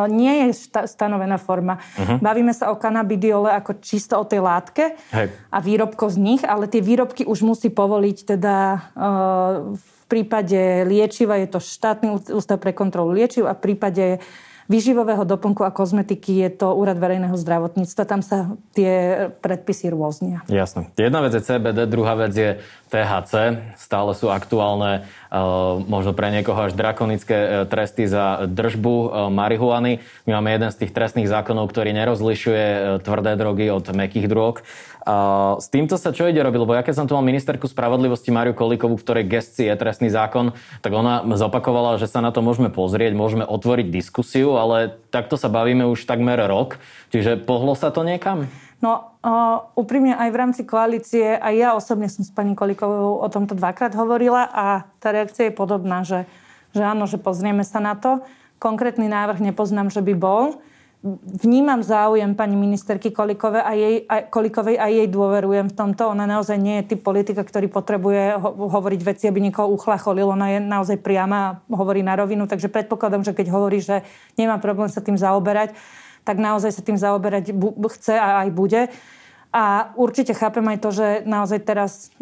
[0.07, 1.77] Nie je šta- stanovená forma.
[1.99, 2.23] Uh-huh.
[2.23, 5.27] Bavíme sa o kanabidiole ako čisto o tej látke Hej.
[5.51, 8.55] a výrobko z nich, ale tie výrobky už musí povoliť teda
[8.95, 14.23] uh, v prípade liečiva je to štátny ústav pre kontrolu liečiv a v prípade
[14.67, 18.03] výživového doplnku a kozmetiky je to Úrad verejného zdravotníctva.
[18.03, 20.43] Tam sa tie predpisy rôznia.
[20.51, 20.91] Jasné.
[20.99, 22.59] Jedna vec je CBD, druhá vec je
[22.91, 23.63] THC.
[23.79, 25.07] Stále sú aktuálne
[25.87, 29.91] možno pre niekoho až drakonické eh, tresty za držbu eh, marihuany.
[30.25, 34.63] My máme jeden z tých trestných zákonov, ktorý nerozlišuje tvrdé drogy od mekých drog.
[35.57, 36.59] S týmto sa čo ide robiť?
[36.59, 40.11] Lebo ja keď som tu mal ministerku spravodlivosti Mariu Kolíkovú, v ktorej gestii je trestný
[40.11, 40.51] zákon,
[40.83, 45.47] tak ona zopakovala, že sa na to môžeme pozrieť, môžeme otvoriť diskusiu, ale takto sa
[45.47, 46.75] bavíme už takmer rok.
[47.15, 48.51] Čiže pohlo sa to niekam?
[48.83, 53.27] No, uh, úprimne aj v rámci koalície, aj ja osobne som s pani Kolíkovou o
[53.27, 56.23] tomto dvakrát hovorila a tá reakcia je podobná, že,
[56.71, 58.23] že áno, že pozrieme sa na to.
[58.57, 60.57] Konkrétny návrh nepoznám, že by bol
[61.43, 66.09] vnímam záujem pani ministerky Kolikovej a, jej, a, Kolikovej a jej dôverujem v tomto.
[66.09, 70.33] Ona naozaj nie je typ politika, ktorý potrebuje ho, hovoriť veci, aby niekoho uchlacholil.
[70.33, 74.01] Ona je naozaj priama a hovorí na rovinu, takže predpokladám, že keď hovorí, že
[74.35, 75.77] nemá problém sa tým zaoberať,
[76.25, 78.81] tak naozaj sa tým zaoberať bu- chce a aj bude.
[79.57, 82.13] A určite chápem aj to, že naozaj teraz,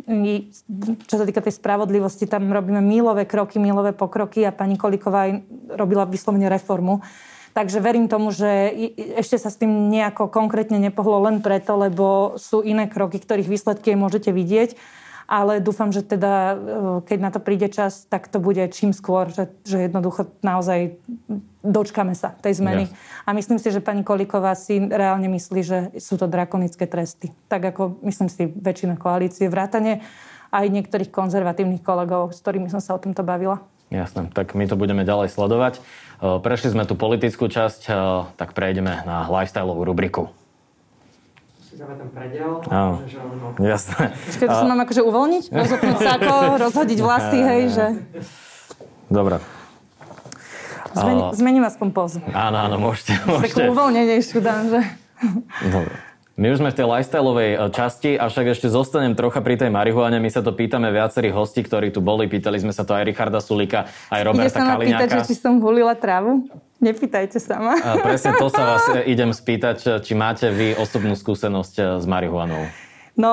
[1.03, 5.27] čo sa týka tej spravodlivosti, tam robíme mílové kroky, mílové pokroky a pani Koliková
[5.75, 7.03] robila vyslovene reformu
[7.55, 8.51] Takže verím tomu, že
[9.15, 13.95] ešte sa s tým nejako konkrétne nepohlo len preto, lebo sú iné kroky, ktorých výsledky
[13.95, 14.75] môžete vidieť.
[15.25, 16.55] Ale dúfam, že teda, e,
[17.05, 21.01] keď na to príde čas, tak to bude čím skôr, že, že jednoducho naozaj
[21.65, 22.85] dočkame sa tej zmeny.
[22.85, 22.93] Yes.
[23.25, 27.33] A myslím si, že pani Kolíková si reálne myslí, že sú to drakonické tresty.
[27.49, 30.05] Tak ako myslím si väčšina koalície vrátane
[30.53, 33.65] aj niektorých konzervatívnych kolegov, s ktorými som sa o tomto bavila.
[33.89, 35.81] Jasné, tak my to budeme ďalej sledovať.
[36.21, 37.81] Prešli sme tú politickú časť,
[38.33, 40.33] tak prejdeme na lifestyleovú rubriku.
[41.65, 42.61] Si dáme ten predel.
[42.69, 43.01] Áno,
[43.57, 44.13] jasné.
[44.29, 45.43] Ešte to sa mám akože uvoľniť?
[45.65, 47.85] Rozopnúť sako, rozhodiť vlasy, hej, že...
[49.09, 49.41] Dobre.
[50.93, 52.19] Zmeni, zmením aspoň pozu.
[52.37, 53.17] Áno, áno, môžete.
[53.25, 53.49] môžete.
[53.49, 54.79] Takú uvoľnenejšiu dám, že...
[55.73, 56.04] Dobre.
[56.35, 60.19] My už sme v tej lifestyleovej e, časti, avšak ešte zostanem trocha pri tej marihuane.
[60.19, 62.27] My sa to pýtame viacerých hostí, ktorí tu boli.
[62.27, 65.35] Pýtali sme sa to aj Richarda Sulika, aj Roberta Ide sa ma pýtať, že či
[65.39, 66.43] som hulila trávu?
[66.83, 67.79] Nepýtajte sa ma.
[67.79, 68.83] A presne to sa vás
[69.15, 72.67] idem spýtať, či máte vy osobnú skúsenosť e, s marihuanou.
[73.15, 73.31] No,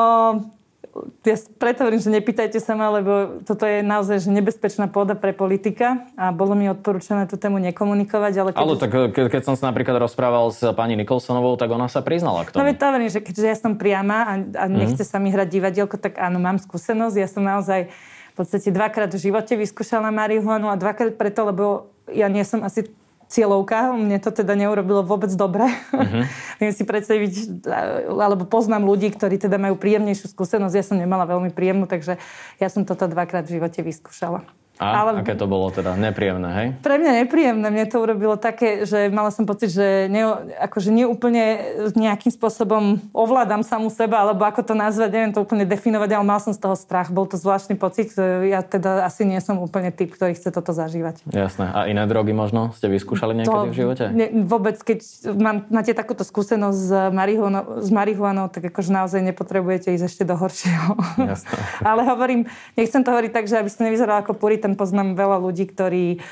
[1.24, 5.32] ja preto hovorím, že nepýtajte sa ma, lebo toto je naozaj že nebezpečná pôda pre
[5.32, 8.32] politika a bolo mi odporúčané tú tému nekomunikovať.
[8.36, 8.60] Ale, keď...
[8.60, 12.44] ale tak ke, keď som sa napríklad rozprával s pani Nikolsonovou, tak ona sa priznala
[12.44, 12.60] k tomu.
[12.60, 14.76] No veď to hovorím, že keďže ja som priama a, a mhm.
[14.76, 17.16] nechce sa mi hrať divadielko, tak áno, mám skúsenosť.
[17.16, 17.88] Ja som naozaj
[18.32, 22.88] v podstate dvakrát v živote vyskúšala marihuanu a dvakrát preto, lebo ja nie som asi
[23.32, 23.96] cieľovka.
[23.96, 25.72] Mne to teda neurobilo vôbec dobre.
[25.90, 26.28] Uh-huh.
[26.60, 27.64] Viem si predstaviť,
[28.12, 30.76] alebo poznám ľudí, ktorí teda majú príjemnejšiu skúsenosť.
[30.76, 32.20] Ja som nemala veľmi príjemnú, takže
[32.60, 34.44] ja som toto dvakrát v živote vyskúšala.
[34.80, 35.94] A ale, aké to bolo teda?
[35.94, 36.68] Nepríjemné, hej?
[36.80, 37.68] Pre mňa nepríjemné.
[37.68, 40.24] Mne to urobilo také, že mala som pocit, že ne,
[40.58, 41.60] akože neúplne
[41.94, 46.40] nejakým spôsobom ovládam samú seba, alebo ako to nazvať, neviem to úplne definovať, ale mal
[46.42, 47.12] som z toho strach.
[47.14, 48.10] Bol to zvláštny pocit.
[48.48, 51.20] Ja teda asi nie som úplne typ, ktorý chce toto zažívať.
[51.30, 51.70] Jasné.
[51.70, 52.74] A iné drogy možno?
[52.74, 54.04] Ste vyskúšali niekedy to, v živote?
[54.10, 54.98] Ne, vôbec, keď
[55.36, 60.34] mám, máte takúto skúsenosť s marihuanou, s marihuanou, tak akože naozaj nepotrebujete ísť ešte do
[60.34, 60.98] horšieho.
[61.22, 61.54] Jasné.
[61.90, 65.42] ale hovorím, nechcem to hovoriť tak, že aby ste nevyzeral ako puritan tam poznám veľa
[65.42, 66.22] ľudí, ktorí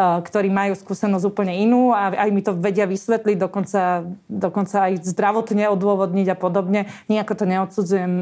[0.00, 5.68] ktorí majú skúsenosť úplne inú a aj mi to vedia vysvetliť, dokonca, dokonca aj zdravotne
[5.68, 6.88] odôvodniť a podobne.
[7.12, 8.12] Nijako to neodsudzujem,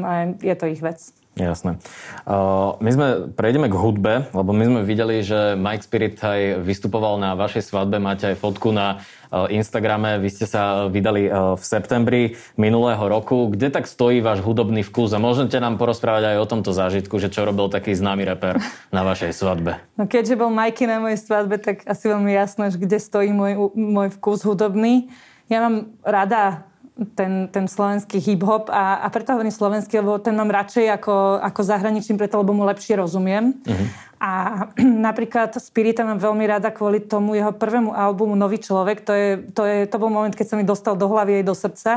[0.43, 0.99] je to ich vec.
[1.39, 1.79] Jasné.
[2.27, 7.15] Uh, my sme, prejdeme k hudbe, lebo my sme videli, že Mike Spirit aj vystupoval
[7.15, 12.21] na vašej svadbe, máte aj fotku na Instagrame, vy ste sa vydali uh, v septembri
[12.57, 13.49] minulého roku.
[13.53, 17.29] Kde tak stojí váš hudobný vkus a môžete nám porozprávať aj o tomto zážitku, že
[17.29, 18.57] čo robil taký známy reper
[18.89, 19.77] na vašej svadbe?
[20.01, 23.69] No keďže bol Mikey na mojej svadbe, tak asi veľmi jasné, že kde stojí môj,
[23.77, 25.13] môj vkus hudobný.
[25.49, 26.69] Ja mám rada
[27.15, 31.61] ten, ten slovenský hip-hop a, a preto hovorím slovenský, lebo ten mám radšej ako, ako
[31.63, 33.55] zahraničný, preto lebo mu lepšie rozumiem.
[33.55, 33.87] Uh-huh.
[34.19, 34.31] A
[35.07, 39.03] napríklad Spirita mám veľmi rada kvôli tomu jeho prvému albumu Nový človek.
[39.07, 41.55] To, je, to, je, to bol moment, keď sa mi dostal do hlavy aj do
[41.55, 41.91] srdca,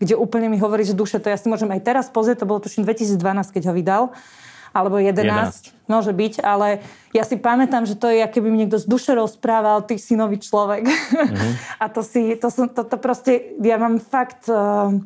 [0.00, 2.60] kde úplne mi hovorí, že duše, to ja si môžem aj teraz pozrieť, to bolo
[2.60, 3.16] tuším 2012,
[3.52, 4.04] keď ho vydal
[4.76, 5.88] alebo 11, 11.
[5.88, 6.84] Môže byť, ale
[7.16, 10.36] ja si pamätám, že to je, keby mi niekto z duše rozprával, ty si nový
[10.36, 10.84] človek.
[10.84, 11.52] Mm-hmm.
[11.82, 14.44] a to si, to, som, to, to proste, ja mám fakt...
[14.52, 15.00] Uh,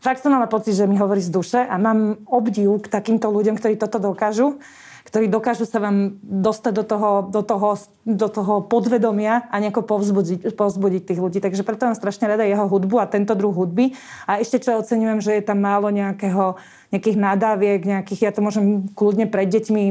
[0.00, 3.56] fakt som mala pocit, že mi hovorí z duše a mám obdiv k takýmto ľuďom,
[3.56, 4.60] ktorí toto dokážu
[5.04, 10.56] ktorí dokážu sa vám dostať do toho, do toho, do toho podvedomia a nejako povzbudiť,
[10.58, 11.38] povzbudiť tých ľudí.
[11.38, 13.94] Takže preto mám strašne rada jeho hudbu a tento druh hudby.
[14.26, 16.58] A ešte čo oceňujem, že je tam málo nejakého
[16.94, 19.84] nejakých nadáviek, nejakých, ja to môžem kľudne pred deťmi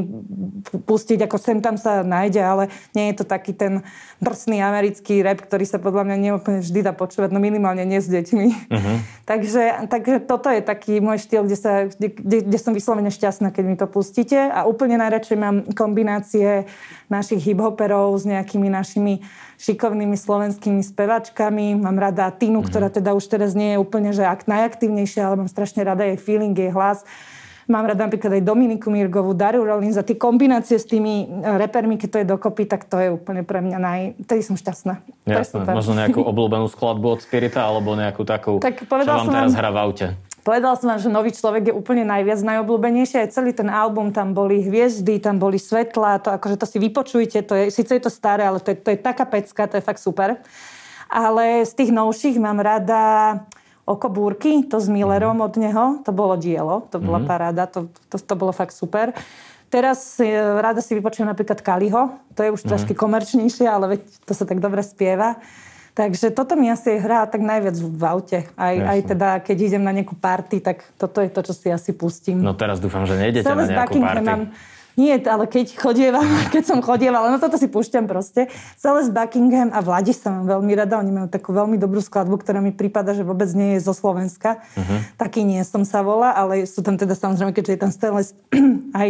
[0.88, 2.62] pustiť, ako sem tam sa nájde, ale
[2.96, 3.84] nie je to taký ten
[4.24, 8.08] drsný americký rap, ktorý sa podľa mňa neúplne vždy dá počúvať, no minimálne nie s
[8.08, 8.46] deťmi.
[8.72, 8.96] Uh-huh.
[9.30, 13.52] takže, takže toto je taký môj štýl, kde, sa, kde, kde, kde som vyslovene šťastná,
[13.52, 16.64] keď mi to pustíte a úplne najradšej mám kombinácie
[17.08, 19.20] našich hiphoperov s nejakými našimi
[19.60, 21.78] šikovnými slovenskými spevačkami.
[21.78, 22.68] Mám rada Tinu, mm-hmm.
[22.68, 26.56] ktorá teda už teraz nie je úplne že najaktívnejšia, ale mám strašne rada jej feeling,
[26.56, 27.06] jej hlas.
[27.64, 31.96] Mám rada napríklad aj Dominiku Mirgovú, Daru Rollins a tie kombinácie s tými e, repermi,
[31.96, 34.00] keď to je dokopy, tak to je úplne pre mňa naj...
[34.28, 35.00] Tedy som šťastná.
[35.24, 35.64] Jasné.
[35.72, 39.60] Možno nejakú obľúbenú skladbu od Spirita alebo nejakú takú, tak čo vám teraz vám...
[39.64, 40.06] hrá v aute.
[40.44, 43.16] Povedala som vám, že Nový človek je úplne najviac najobľúbenejší.
[43.16, 47.40] Aj celý ten album, tam boli hviezdy, tam boli svetla, to akože to si vypočujte,
[47.48, 49.86] to je, síce je to staré, ale to je, to je taká pecka, to je
[49.88, 50.36] fakt super.
[51.08, 53.40] Ale z tých novších mám rada
[53.88, 57.28] Oko búrky, to s Millerom od neho, to bolo dielo, to bola mm-hmm.
[57.28, 59.16] paráda, to, to, to bolo fakt super.
[59.72, 60.28] Teraz e,
[60.60, 62.68] rada si vypočujem napríklad Kaliho, to je už mm-hmm.
[62.68, 65.40] trošku komerčnejšie, ale veď to sa tak dobre spieva.
[65.94, 68.38] Takže toto mi asi hrá tak najviac v aute.
[68.58, 71.94] Aj, aj teda, keď idem na nejakú party, tak toto je to, čo si asi
[71.94, 72.42] pustím.
[72.42, 74.26] No teraz dúfam, že nejdete Celé na nejakú party.
[74.26, 74.42] Mám,
[74.94, 78.50] nie, ale keď chodievam, keď som chodievala, no toto si púšťam proste.
[78.74, 80.98] Celé z Buckingham a Vladi sa mám veľmi rada.
[80.98, 84.62] Oni majú takú veľmi dobrú skladbu, ktorá mi prípada, že vôbec nie je zo Slovenska.
[84.74, 84.98] Uh-huh.
[85.14, 88.20] Taký nie som sa volá, ale sú tam teda samozrejme, keďže je tam stále
[88.98, 89.08] aj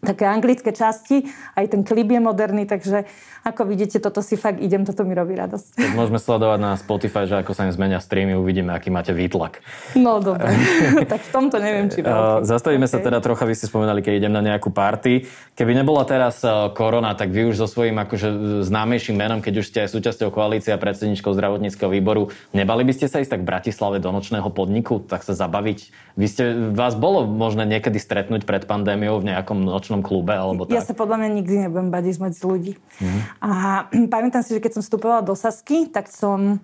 [0.00, 3.04] také anglické časti, aj ten klip je moderný, takže
[3.40, 5.80] ako vidíte, toto si fakt idem, toto mi robí radosť.
[5.80, 9.64] Tak môžeme sledovať na Spotify, že ako sa im zmenia streamy, uvidíme, aký máte výtlak.
[9.96, 10.52] No dobre,
[11.12, 12.44] tak v tomto neviem, či veľký.
[12.44, 12.92] Zastavíme okay.
[12.92, 15.24] sa teda trocha, vy ste spomenali, keď idem na nejakú party.
[15.56, 16.44] Keby nebola teraz
[16.76, 20.76] korona, tak vy už so svojím akože známejším menom, keď už ste aj súčasťou koalície
[20.76, 25.00] a predsedničkou zdravotníckého výboru, nebali by ste sa ísť tak v Bratislave do nočného podniku,
[25.00, 25.78] tak sa zabaviť?
[26.20, 26.44] Vy ste,
[26.76, 30.78] vás bolo možné niekedy stretnúť pred pandémiou v nejakom nočnom nočnom klube alebo tak?
[30.78, 32.72] Ja sa podľa mňa nikdy nebudem badiť medzi ľudí.
[33.02, 33.20] Mm.
[33.42, 33.50] A
[34.14, 36.62] pamätám si, že keď som vstupovala do Sasky, tak som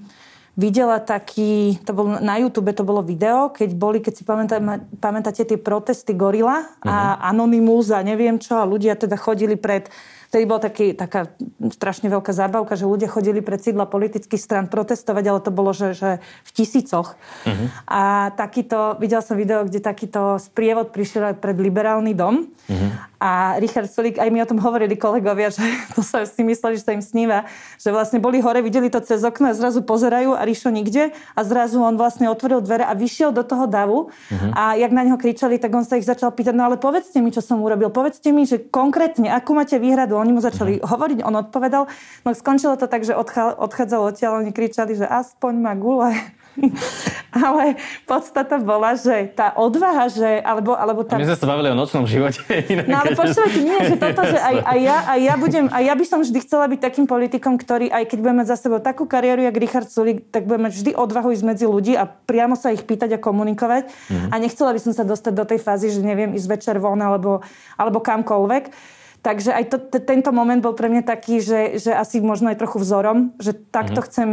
[0.57, 4.57] videla taký, to bolo na YouTube to bolo video, keď boli, keď si pamätá,
[5.05, 7.29] pamätáte tie protesty Gorila a uh-huh.
[7.29, 9.93] Anonymous a neviem čo a ľudia teda chodili pred
[10.37, 11.33] Vtedy bola taký, taká
[11.73, 15.97] strašne veľká zábavka, že ľudia chodili pred sídla politických stran protestovať, ale to bolo, že,
[15.97, 17.17] že v tisícoch.
[17.17, 17.67] Uh-huh.
[17.89, 22.53] A takýto, videl som video, kde takýto sprievod prišiel pred liberálny dom.
[22.53, 22.91] Uh-huh.
[23.17, 25.65] A Richard Sulik, aj mi o tom hovorili kolegovia, že
[25.97, 27.49] to sa si mysleli, že sa im sníva,
[27.81, 31.41] že vlastne boli hore, videli to cez okno a zrazu pozerajú a Rišo nikde a
[31.49, 34.53] zrazu on vlastne otvoril dvere a vyšiel do toho davu uh-huh.
[34.53, 37.33] a jak na neho kričali, tak on sa ich začal pýtať, no ale povedzte mi,
[37.33, 40.91] čo som urobil, povedzte mi, že konkrétne, akú máte výhradu, oni mu začali uh-huh.
[40.91, 41.87] hovoriť, on odpovedal.
[42.27, 46.11] No skončilo to tak, že odchádzal odtiaľ, oni kričali, že aspoň ma gule.
[47.37, 47.77] Ale
[48.09, 50.41] podstata bola, že tá odvaha, že...
[50.41, 51.21] Alebo, alebo tá...
[51.21, 52.41] My sme sa bavili o nočnom živote.
[52.73, 55.83] Inak, no ale počúvajte, nie, že toto, že aj, aj, ja, aj, ja budem, aj
[55.85, 58.81] ja by som vždy chcela byť takým politikom, ktorý, aj keď budeme mať za sebou
[58.81, 62.73] takú kariéru, jak Richard Sulik, tak budeme vždy odvahu ísť medzi ľudí a priamo sa
[62.73, 63.93] ich pýtať a komunikovať.
[63.93, 64.31] Mm-hmm.
[64.33, 67.45] A nechcela by som sa dostať do tej fázy, že neviem, ísť večer von alebo,
[67.77, 68.96] alebo kamkoľvek.
[69.27, 72.63] Takže aj to, t- tento moment bol pre mňa taký, že, že asi možno aj
[72.63, 74.07] trochu vzorom, že takto mm-hmm.
[74.07, 74.31] chcem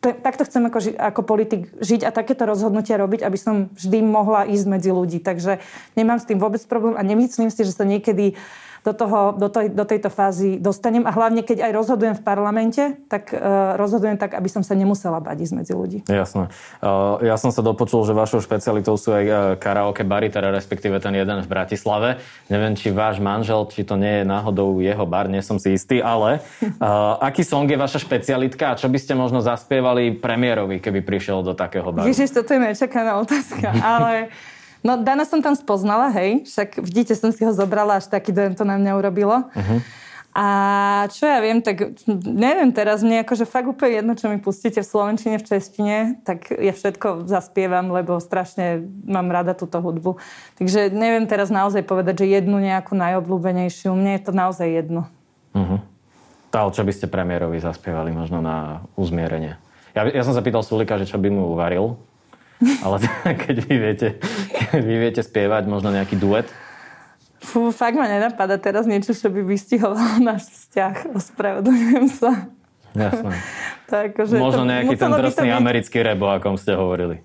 [0.00, 4.66] takto chcem ako, ako politik žiť a takéto rozhodnutia robiť, aby som vždy mohla ísť
[4.70, 5.18] medzi ľudí.
[5.18, 5.58] Takže
[5.98, 8.38] nemám s tým vôbec problém a nemyslím si, že sa niekedy
[8.86, 11.02] do, toho, do, tej, do tejto fázy dostanem.
[11.02, 15.18] A hlavne, keď aj rozhodujem v parlamente, tak uh, rozhodujem tak, aby som sa nemusela
[15.18, 15.98] bať ísť medzi ľudí.
[16.06, 16.54] Jasné.
[16.78, 21.02] Uh, ja som sa dopočul, že vašou špecialitou sú aj uh, karaoke bary, teda respektíve
[21.02, 22.22] ten jeden v Bratislave.
[22.46, 25.98] Neviem, či váš manžel, či to nie je náhodou jeho bar, nie som si istý,
[25.98, 26.38] ale
[26.78, 31.42] uh, aký song je vaša špecialitka a čo by ste možno zaspievali premiérovi, keby prišiel
[31.42, 32.06] do takého baru?
[32.06, 34.30] Ježiš, toto je nečakaná otázka, ale...
[34.86, 38.54] No Dana som tam spoznala, hej, však vidíte, som si ho zobrala, až taký dojem
[38.54, 39.50] to na mňa urobilo.
[39.50, 39.78] Uh-huh.
[40.36, 40.46] A
[41.10, 44.86] čo ja viem, tak neviem teraz, mne akože fakt úplne jedno, čo mi pustíte v
[44.86, 50.22] Slovenčine, v Češtine, tak ja všetko zaspievam, lebo strašne mám rada túto hudbu.
[50.60, 55.10] Takže neviem teraz naozaj povedať, že jednu nejakú najobľúbenejšiu, mne je to naozaj jedno.
[55.56, 55.82] Uh-huh.
[56.54, 59.58] Tá, čo by ste premiérovi zaspievali možno na uzmierenie?
[59.96, 61.96] Ja, ja som sa pýtal Sulika, že čo by mu uvaril,
[62.60, 62.96] ale
[63.44, 64.08] keď vy viete,
[64.72, 66.48] keď vy viete spievať možno nejaký duet?
[67.44, 71.14] Fú, fakt ma nenapadá teraz niečo, čo by vystihovalo náš vzťah.
[71.14, 72.50] Ospravedlňujem sa.
[72.96, 73.34] Jasné.
[73.92, 75.58] tak, akože možno nejaký ten drsný byť...
[75.60, 77.20] americký rebo, o akom ste hovorili.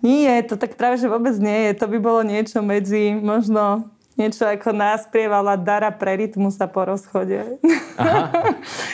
[0.00, 1.72] Nie, to tak práve, že vôbec nie je.
[1.80, 3.88] To by bolo niečo medzi možno
[4.20, 7.56] niečo ako náspievala Dara pre rytmu sa po rozchode.
[7.96, 8.28] Aha.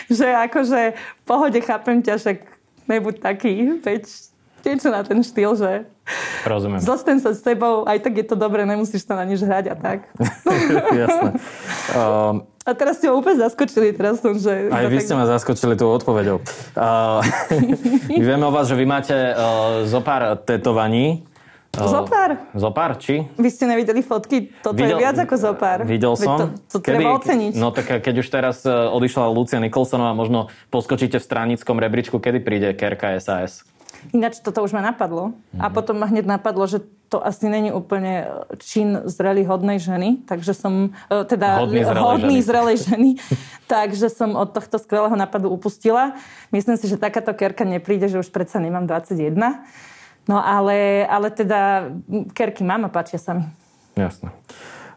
[0.07, 2.39] že akože v pohode chápem ťa, však
[2.87, 4.07] nebuď taký, veď
[4.67, 5.87] niečo na ten štýl, že
[6.47, 6.81] Rozumiem.
[6.91, 9.77] Zostaň sa s tebou, aj tak je to dobré, nemusíš sa na nič hrať a
[9.77, 10.07] tak.
[11.03, 11.31] Jasné.
[11.95, 14.71] Um, a teraz ste ho úplne zaskočili, teraz som, že...
[14.71, 15.05] Aj vy tak...
[15.07, 16.43] ste ma zaskočili tou odpoveďou.
[16.75, 17.23] Uh,
[18.19, 21.27] my vieme o vás, že vy máte uh, zo pár tetovaní.
[21.77, 22.31] Uh, zopár?
[22.57, 23.27] Zopár, či?
[23.37, 24.51] Vy ste nevideli fotky?
[24.62, 25.79] Toto Videl, je viac ako zopár.
[25.85, 26.39] Videl som.
[26.39, 27.53] to, to kedy, treba oceniť.
[27.55, 32.69] No tak keď už teraz odišla Lucia Nikolsonová, možno poskočíte v stranickom rebríčku, kedy príde
[32.73, 33.62] Kerka SAS?
[34.12, 35.32] Ináč toto už ma napadlo.
[35.32, 35.62] Mm-hmm.
[35.62, 38.26] A potom ma hneď napadlo, že to asi není úplne
[38.59, 42.46] čin zrelý hodnej ženy, takže som, e, teda hodný zrelej hodný ženy.
[42.46, 43.11] zrelej ženy,
[43.70, 46.18] takže som od tohto skvelého nápadu upustila.
[46.50, 49.38] Myslím si, že takáto kerka nepríde, že už predsa nemám 21.
[50.26, 51.94] No ale, ale teda
[52.34, 53.46] kerky mám a páčia sa mi.
[53.94, 54.34] Jasné.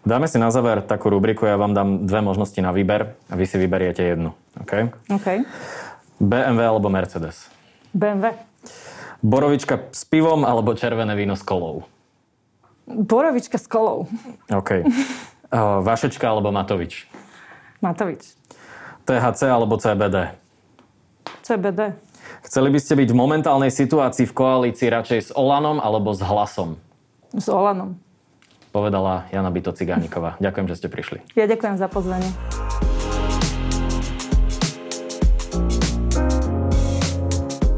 [0.01, 3.45] Dáme si na záver takú rubriku, ja vám dám dve možnosti na výber a vy
[3.45, 4.33] si vyberiete jednu.
[4.57, 4.89] OK?
[5.13, 5.27] OK.
[6.17, 7.51] BMW alebo Mercedes?
[7.93, 8.33] BMW.
[9.19, 11.83] Borovička s pivom alebo červené víno s kolou?
[12.87, 14.07] Borovička s kolou.
[14.49, 14.69] OK.
[15.51, 17.05] Uh, Vašečka alebo Matovič?
[17.83, 18.33] Matovič.
[19.03, 20.35] THC alebo CBD?
[21.43, 21.97] CBD.
[22.45, 26.77] Chceli by ste byť v momentálnej situácii v koalícii radšej s Olanom alebo s Hlasom?
[27.35, 27.97] S Olanom.
[28.69, 30.37] Povedala Jana Byto Cigániková.
[30.37, 31.19] Ďakujem, že ste prišli.
[31.33, 32.29] Ja ďakujem za pozvanie.